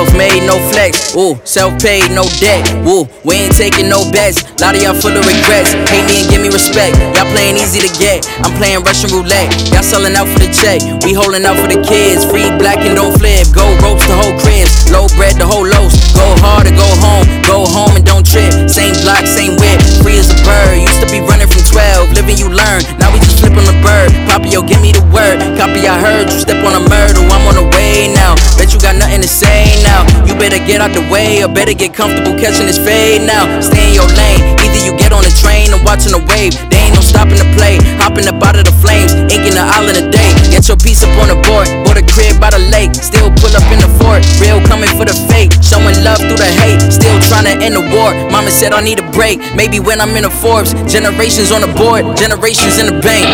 [0.00, 1.12] Self-made, no flex.
[1.12, 2.64] Ooh, self-paid, no debt.
[2.88, 4.48] Ooh, we ain't taking no bets.
[4.56, 5.76] Lot of y'all full of regrets.
[5.92, 6.96] Hate me and give me respect.
[7.12, 8.24] Y'all playing easy to get.
[8.40, 9.52] I'm playing Russian roulette.
[9.76, 10.80] Y'all selling out for the check.
[11.04, 12.24] We holding out for the kids.
[12.24, 13.44] Free black and don't flip.
[13.52, 14.88] Go ropes the whole cribs.
[14.88, 16.00] Low bread the whole loaves.
[16.16, 17.28] Go hard or go home.
[17.44, 18.72] Go home and don't trip.
[18.72, 19.84] Same block, same whip.
[20.00, 20.80] Free as a bird.
[20.80, 22.16] Used to be running from 12.
[22.16, 22.80] Living you learn.
[22.96, 24.08] Now we just flip on the bird.
[24.32, 25.44] Poppy, yo, give me the word.
[25.60, 27.20] Copy, I heard you step on a murder.
[27.20, 28.32] I'm on the way now.
[28.56, 30.06] Bet you got nothing to say now.
[30.26, 33.44] You better get out the way or better get comfortable catching this fade now.
[33.60, 34.40] Stay in your lane.
[34.62, 36.54] Either you get on the train or watching the wave.
[36.70, 37.82] They ain't no stopping the play.
[37.98, 39.12] Hopping up out of the flames.
[39.26, 40.30] Inking the island a day.
[40.54, 41.66] Get your piece up on the board.
[41.82, 42.94] Bought a crib by the lake.
[42.94, 44.22] Still pull up in the fort.
[44.38, 45.50] Real coming for the fake.
[45.58, 46.80] Showing love through the hate.
[46.94, 48.14] Still trying to end the war.
[48.30, 49.42] Mama said I need a break.
[49.58, 50.72] Maybe when I'm in the Forbes.
[50.86, 52.06] Generations on the board.
[52.14, 53.26] Generations in the bank.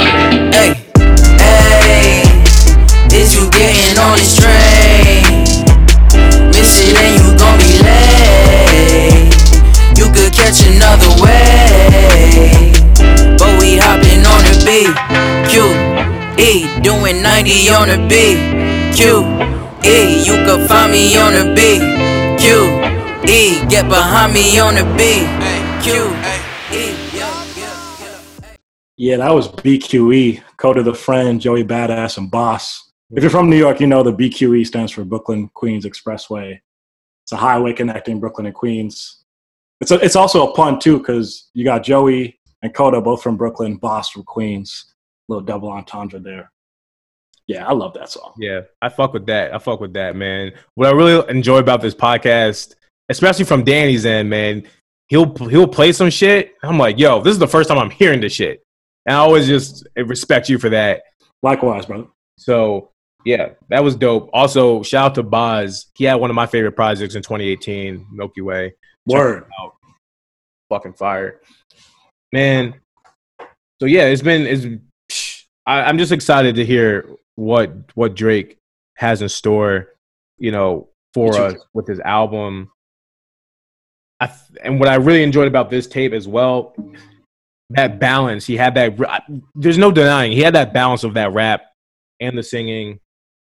[0.57, 0.71] Hey.
[1.37, 2.25] Hey.
[3.13, 5.26] Is you getting on this train?
[7.07, 9.31] And you gon' be late.
[9.97, 12.75] You could catch another way.
[13.39, 14.91] But we hopping on the B.
[15.47, 15.71] Q.
[16.43, 16.67] E.
[16.83, 18.35] Doing 90 on the B.
[18.97, 19.23] Q.
[19.87, 20.27] E.
[20.27, 21.79] You could find me on the B.
[22.43, 22.51] Q.
[23.31, 23.65] E.
[23.69, 25.23] Get behind me on the B.
[25.85, 26.11] Q.
[26.77, 27.07] E.
[28.99, 32.93] Yeah, that was BQE, Kota the Friend, Joey Badass, and Bas.
[33.11, 36.59] If you're from New York, you know the BQE stands for Brooklyn Queens Expressway.
[37.27, 39.25] It's a highway connecting Brooklyn and Queens.
[39.81, 43.37] It's a, it's also a pun too because you got Joey and Kota both from
[43.37, 44.95] Brooklyn, Bas from Queens.
[45.29, 46.53] little double entendre there.
[47.49, 48.33] Yeah, I love that song.
[48.39, 49.53] Yeah, I fuck with that.
[49.53, 50.53] I fuck with that, man.
[50.77, 52.77] What I really enjoy about this podcast,
[53.09, 54.63] especially from Danny's end, man,
[55.09, 56.55] he'll he'll play some shit.
[56.63, 58.63] I'm like, yo, this is the first time I'm hearing this shit,
[59.05, 61.03] and I always just respect you for that.
[61.43, 62.07] Likewise, brother.
[62.39, 62.93] So
[63.27, 64.31] yeah, that was dope.
[64.33, 65.87] Also, shout out to Bas.
[65.95, 68.75] He had one of my favorite projects in 2018, Milky Way.
[69.05, 69.47] Word.
[69.61, 69.75] out.
[70.69, 71.41] Fucking fire,
[72.33, 72.75] man.
[73.81, 75.43] So yeah, it's been it's.
[75.67, 77.05] I, I'm just excited to hear
[77.35, 78.59] what what Drake
[78.95, 79.89] has in store,
[80.39, 82.71] you know, for us with his album.
[84.21, 86.77] I th- and what I really enjoyed about this tape as well,
[87.71, 88.47] that balance.
[88.47, 88.97] He had that.
[89.57, 91.65] There's no denying he had that balance of that rap
[92.21, 93.01] and the singing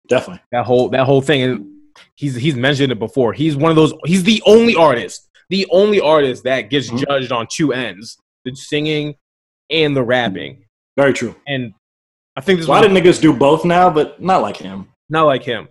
[0.10, 0.42] Definitely.
[0.52, 1.66] that whole that whole thing and
[2.16, 6.00] he's he's mentioned it before he's one of those he's the only artist the only
[6.02, 7.06] artist that gets Mhm.
[7.08, 9.16] judged on two ends the singing
[9.70, 10.66] and the rapping
[10.98, 11.36] Very true.
[11.48, 11.74] and
[12.36, 14.88] i think this A lot of niggas do both now, but not like him.
[15.10, 15.68] not like him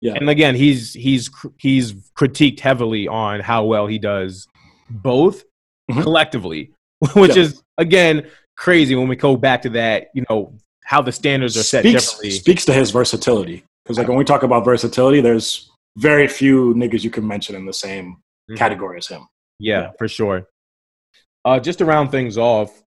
[0.00, 0.14] Yeah.
[0.14, 4.46] and again he's he's he's critiqued heavily on how well he does
[4.90, 5.44] both
[5.90, 6.02] Mhm.
[6.02, 6.72] collectively
[7.14, 7.42] which Yeah.
[7.42, 8.26] is again
[8.56, 12.04] crazy when we go back to that you know how the standards are set speaks,
[12.04, 13.64] differently speaks to his versatility.
[13.84, 17.66] Because like when we talk about versatility, there's very few niggas you can mention in
[17.66, 18.16] the same
[18.50, 18.56] Mhm.
[18.56, 19.26] category as him.
[19.58, 19.90] Yeah, Yeah.
[19.98, 20.48] for sure.
[21.44, 22.82] Uh, just to round things off,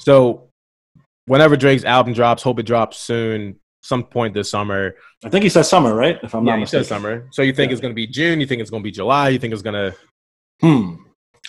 [0.00, 0.48] so
[1.26, 4.94] whenever Drake's album drops, hope it drops soon, some point this summer.
[5.24, 6.18] I think he said summer, right?
[6.22, 7.02] If I'm yeah, not he said mistaken.
[7.02, 7.28] summer.
[7.32, 7.72] So you think Yeah.
[7.74, 8.40] it's going to be June?
[8.40, 9.28] You think it's going to be July?
[9.30, 9.96] You think it's going to?
[10.60, 10.94] Hmm.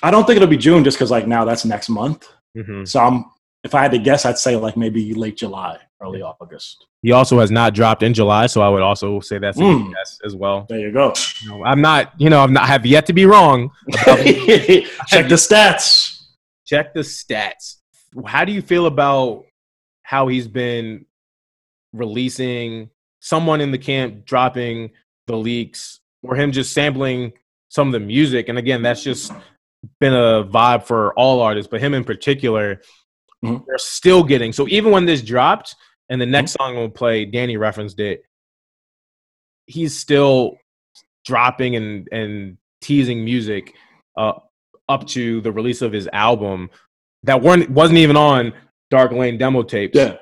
[0.01, 2.27] I don't think it'll be June just because like now that's next month.
[2.57, 2.85] Mm-hmm.
[2.85, 3.25] So I'm
[3.63, 6.85] if I had to guess, I'd say like maybe late July, early August.
[7.01, 9.77] He also has not dropped in July, so I would also say that's a good
[9.83, 9.93] Mm.
[9.93, 10.65] guess as well.
[10.69, 11.13] There you go.
[11.41, 13.71] You know, I'm not, you know, I'm not I have yet to be wrong.
[13.93, 16.21] Check the stats.
[16.65, 17.77] check the stats.
[18.25, 19.45] How do you feel about
[20.03, 21.05] how he's been
[21.93, 22.89] releasing
[23.19, 24.91] someone in the camp dropping
[25.27, 27.33] the leaks or him just sampling
[27.69, 28.49] some of the music?
[28.49, 29.31] And again, that's just
[29.99, 32.81] been a vibe for all artists, but him in particular,
[33.43, 33.65] Mhm.
[33.67, 34.53] they're still getting.
[34.53, 35.75] So even when this dropped
[36.09, 38.23] and the next song will play, Danny referenced it,
[39.67, 40.57] he's still
[41.25, 43.73] dropping and, and teasing music
[44.17, 44.33] uh,
[44.89, 46.69] up to the release of his album
[47.23, 48.53] that weren't wasn't even on
[48.89, 49.97] Dark Lane demo tapes.
[49.97, 50.17] Yeah.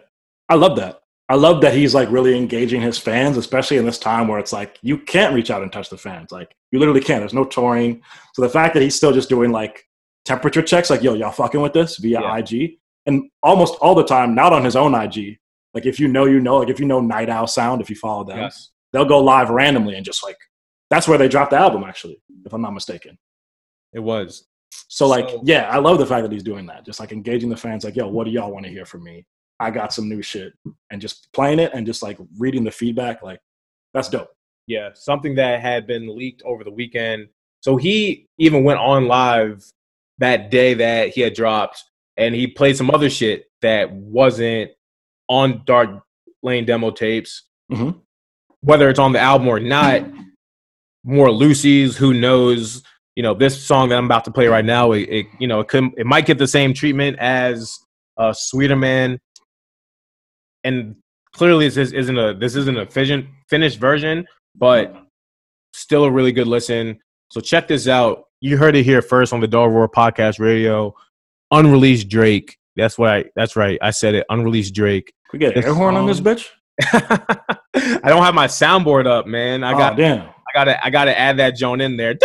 [0.50, 1.00] I love that.
[1.30, 4.52] I love that he's like really engaging his fans, especially in this time where it's
[4.54, 6.32] like you can't reach out and touch the fans.
[6.32, 7.22] Like you literally can't.
[7.22, 8.02] There's no touring.
[8.34, 9.84] So the fact that he's still just doing like
[10.26, 12.36] temperature checks, like, yo, y'all fucking with this via Yeah.
[12.38, 12.78] IG.
[13.06, 15.38] And almost all the time, not on his own IG.
[15.74, 17.96] Like if you know, you know, like if you know Night Owl Sound, if you
[17.96, 18.72] follow them, Yes.
[18.94, 20.38] they'll go live randomly and just like
[20.90, 23.18] that's where they dropped the album, actually, if I'm not mistaken.
[23.94, 24.46] It was.
[24.90, 26.86] So like, So- yeah, I love the fact that he's doing that.
[26.86, 29.26] Just like engaging the fans, like, yo, what do y'all want to hear from me?
[29.60, 30.54] I got some new shit,
[30.90, 33.40] and just playing it and just like reading the feedback, like
[33.94, 34.30] that's dope.
[34.68, 37.28] Yeah, something that had been leaked over the weekend.
[37.62, 39.64] So he even went on live
[40.18, 41.84] that day that he had dropped,
[42.22, 44.72] and he played some other shit that wasn't
[45.28, 45.90] on Dark
[46.44, 47.44] Lane demo tapes.
[47.72, 48.00] Mhm.
[48.62, 50.04] Whether it's on the album or not,
[51.04, 51.98] more loosie's.
[51.98, 52.84] Who knows?
[53.16, 55.60] You know, this song that I'm about to play right now, it, it you know,
[55.62, 57.78] it could it might get the same treatment as
[58.18, 59.20] uh, Sweeterman,
[60.64, 60.96] and
[61.34, 64.96] clearly this isn't a this isn't a fission, finished version, but
[65.74, 67.00] still a really good listen.
[67.32, 68.26] So check this out.
[68.42, 70.94] You heard it here first on the Dull Roar Podcast Radio.
[71.52, 72.58] Unreleased Drake.
[72.76, 73.26] That's what I.
[73.36, 73.78] That's right.
[73.82, 74.26] I said it.
[74.30, 75.14] Unreleased Drake.
[75.34, 76.48] We get an air horn on this um, bitch.
[76.84, 79.64] I don't have my soundboard up, man.
[79.64, 79.98] I oh, got.
[79.98, 80.22] damn.
[80.28, 80.86] I gotta.
[80.86, 82.16] I gotta add that Joan in there.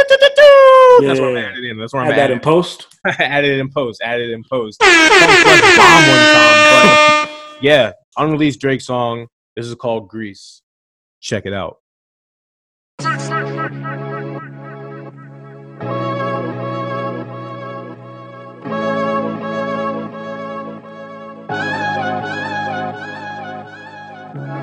[1.00, 1.50] That's where I'm Yeah.
[1.50, 1.78] adding in.
[1.78, 2.86] That's where I'm Add that in post.
[3.06, 4.00] added it in post.
[4.02, 4.80] Added it in post.
[4.80, 9.26] bomb one time, but yeah, unreleased Drake song.
[9.56, 10.62] This is called Greece.
[11.20, 11.78] Check it out.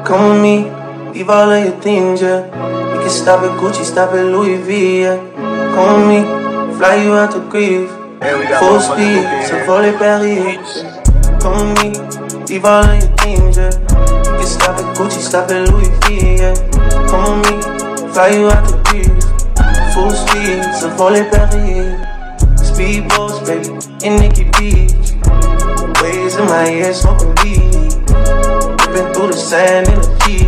[0.06, 0.70] Come with me,
[1.14, 2.43] leave all of your things, yeah.
[2.91, 5.16] We can stop at Gucci, stop at Louis V, yeah.
[5.74, 7.89] Come with me, fly you out to Greece.
[8.60, 10.84] Full speed, so volley Paris.
[11.41, 13.72] Come with me, leave all of your things, yeah.
[14.34, 16.54] We can stop at Gucci, stop at Louis V, yeah.
[17.08, 19.26] Come with me, fly you out to Greece.
[19.95, 21.95] Full speed, so volley Paris.
[22.60, 23.72] Speedboats, baby,
[24.06, 25.16] in Nikki Beach.
[26.04, 28.53] Waves in my ear, smoking weed.
[28.94, 30.46] Been through the sand in the G.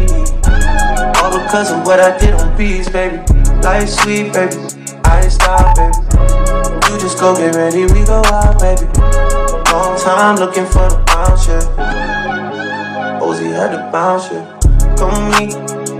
[1.17, 3.17] All because of what I did on beats, baby.
[3.65, 4.53] Life sweet, baby.
[5.01, 5.97] I ain't stop, baby.
[6.85, 8.85] You just go get ready, we go out, baby.
[9.73, 13.19] Long time looking for the bounce, yeah.
[13.19, 14.45] Ozzy had to bounce, yeah.
[14.93, 15.33] Come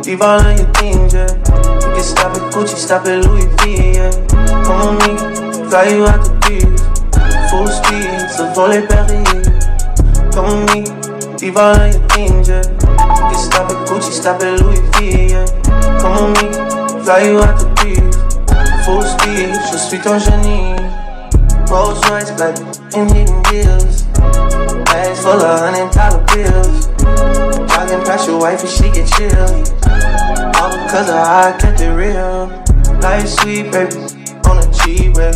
[0.06, 1.26] leave all of your things, yeah.
[1.82, 4.14] You can stop at Gucci, stop at Louis V, yeah.
[4.70, 5.18] Come me,
[5.66, 6.78] fly you out the beach.
[7.50, 9.50] Full speed, so volley Paris.
[10.30, 11.15] Come me.
[11.36, 12.64] All of your things, yeah.
[13.30, 15.46] You stop at Gucci, stop at Louis V, yeah.
[16.00, 18.16] Come with me, fly you out the beach.
[18.86, 20.76] Full speed, je suis ton génie.
[21.70, 22.58] Rolls Royce, black,
[22.96, 24.04] and hidden deals.
[24.86, 26.88] Bags full of hundred dollar bills.
[27.70, 29.52] Jogging past your wife and she get chill.
[30.56, 32.48] All because of how I kept it real.
[33.02, 33.98] Life sweet, baby,
[34.48, 35.36] on a cheap way.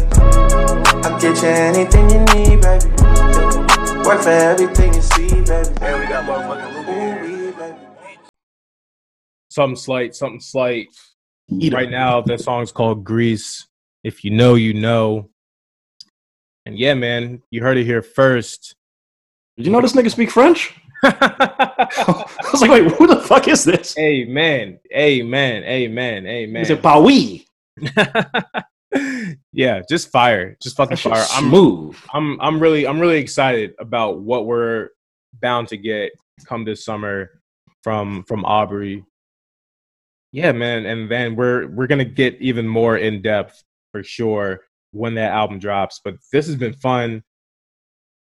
[1.03, 3.28] I'll get you anything you need, baby.
[4.09, 5.69] Work for everything you see, baby.
[5.81, 7.75] And we got motherfucking Luke baby.
[9.51, 10.15] Something slight.
[10.15, 10.87] Something slight.
[11.51, 11.77] Eat 'em.
[11.77, 13.67] right now that song's called Greece
[14.03, 15.29] if you know you know
[16.65, 18.73] and yeah man you heard it here first
[19.57, 20.73] Did you know this nigga speak French?
[21.03, 23.95] I was like, wait, who the fuck is this?
[23.99, 27.45] amen amen amen amen He said, "Pa oui."
[29.53, 31.23] Yeah just fire just fucking fire.
[31.33, 31.95] I'm smooth.
[32.13, 34.89] i'm i'm really i'm really excited about what we're
[35.41, 36.11] bound to get
[36.45, 37.41] come this summer
[37.83, 39.03] from from aubrey.
[40.31, 44.61] Yeah man and then we're we're gonna get even more in depth for sure
[44.91, 47.23] when that album drops but this has been fun.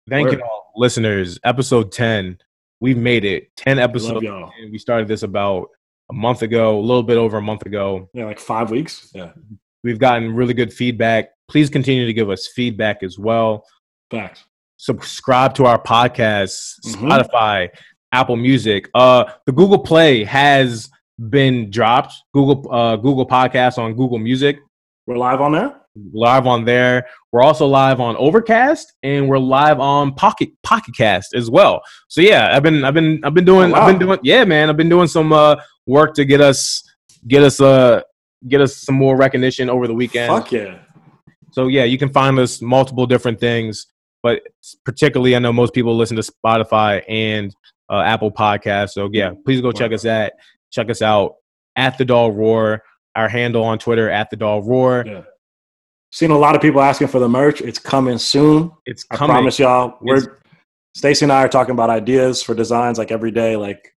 [0.09, 0.39] Thank Word.
[0.39, 1.39] you all listeners.
[1.43, 2.37] Episode 10
[2.79, 3.55] we've made it.
[3.57, 4.25] 10 episodes
[4.71, 5.69] we started this about
[6.09, 8.09] a month ago a little bit over a month ago.
[8.13, 9.11] Yeah, like five weeks.
[9.13, 9.31] Yeah,
[9.83, 13.65] we've gotten really good feedback please continue to give us feedback as well
[14.09, 14.45] facts.
[14.77, 16.95] subscribe to our podcast, Mhm.
[16.95, 17.69] Spotify,
[18.13, 18.89] Apple Music.
[18.95, 20.89] Uh, the Google Play has
[21.29, 22.13] been dropped.
[22.33, 24.57] Google uh, Google Podcasts on Google Music
[25.07, 25.75] We're live on there.
[26.13, 27.05] live on there.
[27.31, 31.81] We're also live on Overcast and we're live on Pocket Pocket Cast as well.
[32.07, 33.81] So yeah, I've been I've been I've been doing Oh, wow.
[33.87, 35.55] I've been doing yeah man I've been doing some uh,
[35.85, 36.81] work to get us
[37.27, 38.01] get us uh
[38.47, 40.31] get us some more recognition over the weekend.
[40.31, 40.79] Fuck yeah.
[41.51, 43.87] So yeah, you can find us multiple different things,
[44.23, 44.41] but
[44.85, 47.53] particularly I know most people listen to Spotify and
[47.89, 48.91] uh, Apple Podcasts.
[48.91, 50.33] So yeah, please go check us at
[50.71, 51.35] check us out
[51.75, 52.83] at the Dull Roar.
[53.15, 55.03] Our handle on Twitter at the Dull Roar.
[55.05, 55.23] Yeah.
[56.13, 57.61] Seen a lot of people asking for the merch.
[57.61, 58.71] It's coming soon.
[58.85, 59.31] It's coming.
[59.31, 59.97] I promise y'all.
[60.01, 60.37] We're It's-
[60.93, 63.55] Stacy and I are talking about ideas for designs like every day.
[63.55, 63.93] Like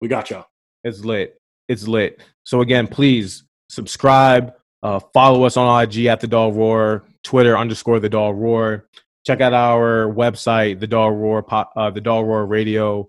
[0.00, 0.46] we got y'all.
[0.82, 1.36] It's lit.
[1.68, 2.20] It's lit.
[2.42, 3.44] So again, please
[3.74, 4.54] subscribe.
[4.82, 8.88] Uh, follow us on IG at the Dull Roar, Twitter underscore the Dull Roar.
[9.26, 13.08] Check out our website, the Dull Roar, uh, the Dull Roar Radio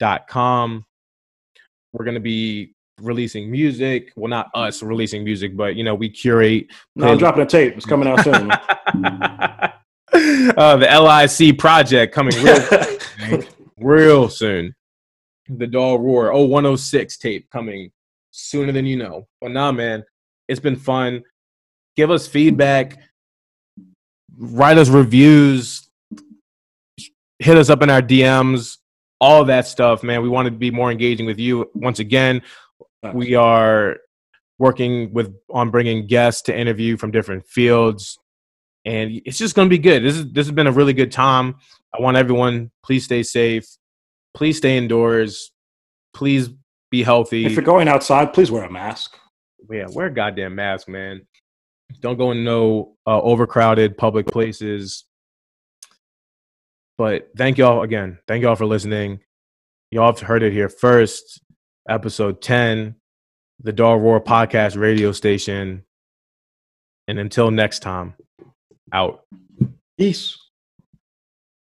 [0.00, 0.84] dot com.
[1.92, 4.12] We're gonna be releasing music.
[4.16, 6.66] Well, not us releasing music, but you know, we curate.
[6.96, 7.76] No, I'm dropping a tape.
[7.76, 8.50] It's coming out soon.
[10.56, 13.44] uh, the LIC project coming real,
[13.78, 14.74] real soon.
[15.48, 17.92] The Dull Roar 0106 tape coming
[18.34, 19.26] sooner than you know.
[19.40, 20.04] But nah, man,
[20.48, 21.22] it's been fun.
[21.96, 22.98] Give us feedback,
[24.36, 25.88] write us reviews,
[27.38, 28.78] hit us up in our DMs,
[29.20, 30.22] all that stuff, man.
[30.22, 31.70] We want to be more engaging with you.
[31.74, 32.42] Once again,
[33.12, 33.98] we are
[34.58, 38.18] working with on bringing guests to interview from different fields
[38.84, 40.02] and it's just going to be good.
[40.02, 41.56] This is this has been a really good time.
[41.96, 43.66] I want everyone please stay safe.
[44.34, 45.52] Please stay indoors.
[46.12, 46.50] Please
[46.94, 47.44] be healthy.
[47.44, 49.18] if you're going outside, please wear a mask.
[49.68, 51.26] Yeah, wear a goddamn mask, man.
[52.00, 55.04] Don't go in no uh, overcrowded public places.
[56.96, 58.18] But thank y'all again.
[58.28, 59.18] Thank y'all for listening.
[59.90, 61.40] Y'all have heard it here first.
[61.88, 62.94] Episode 10,
[63.60, 65.84] the Dull Roar Podcast radio station.
[67.08, 68.14] And until next time,
[68.92, 69.24] out.
[69.98, 70.38] Peace.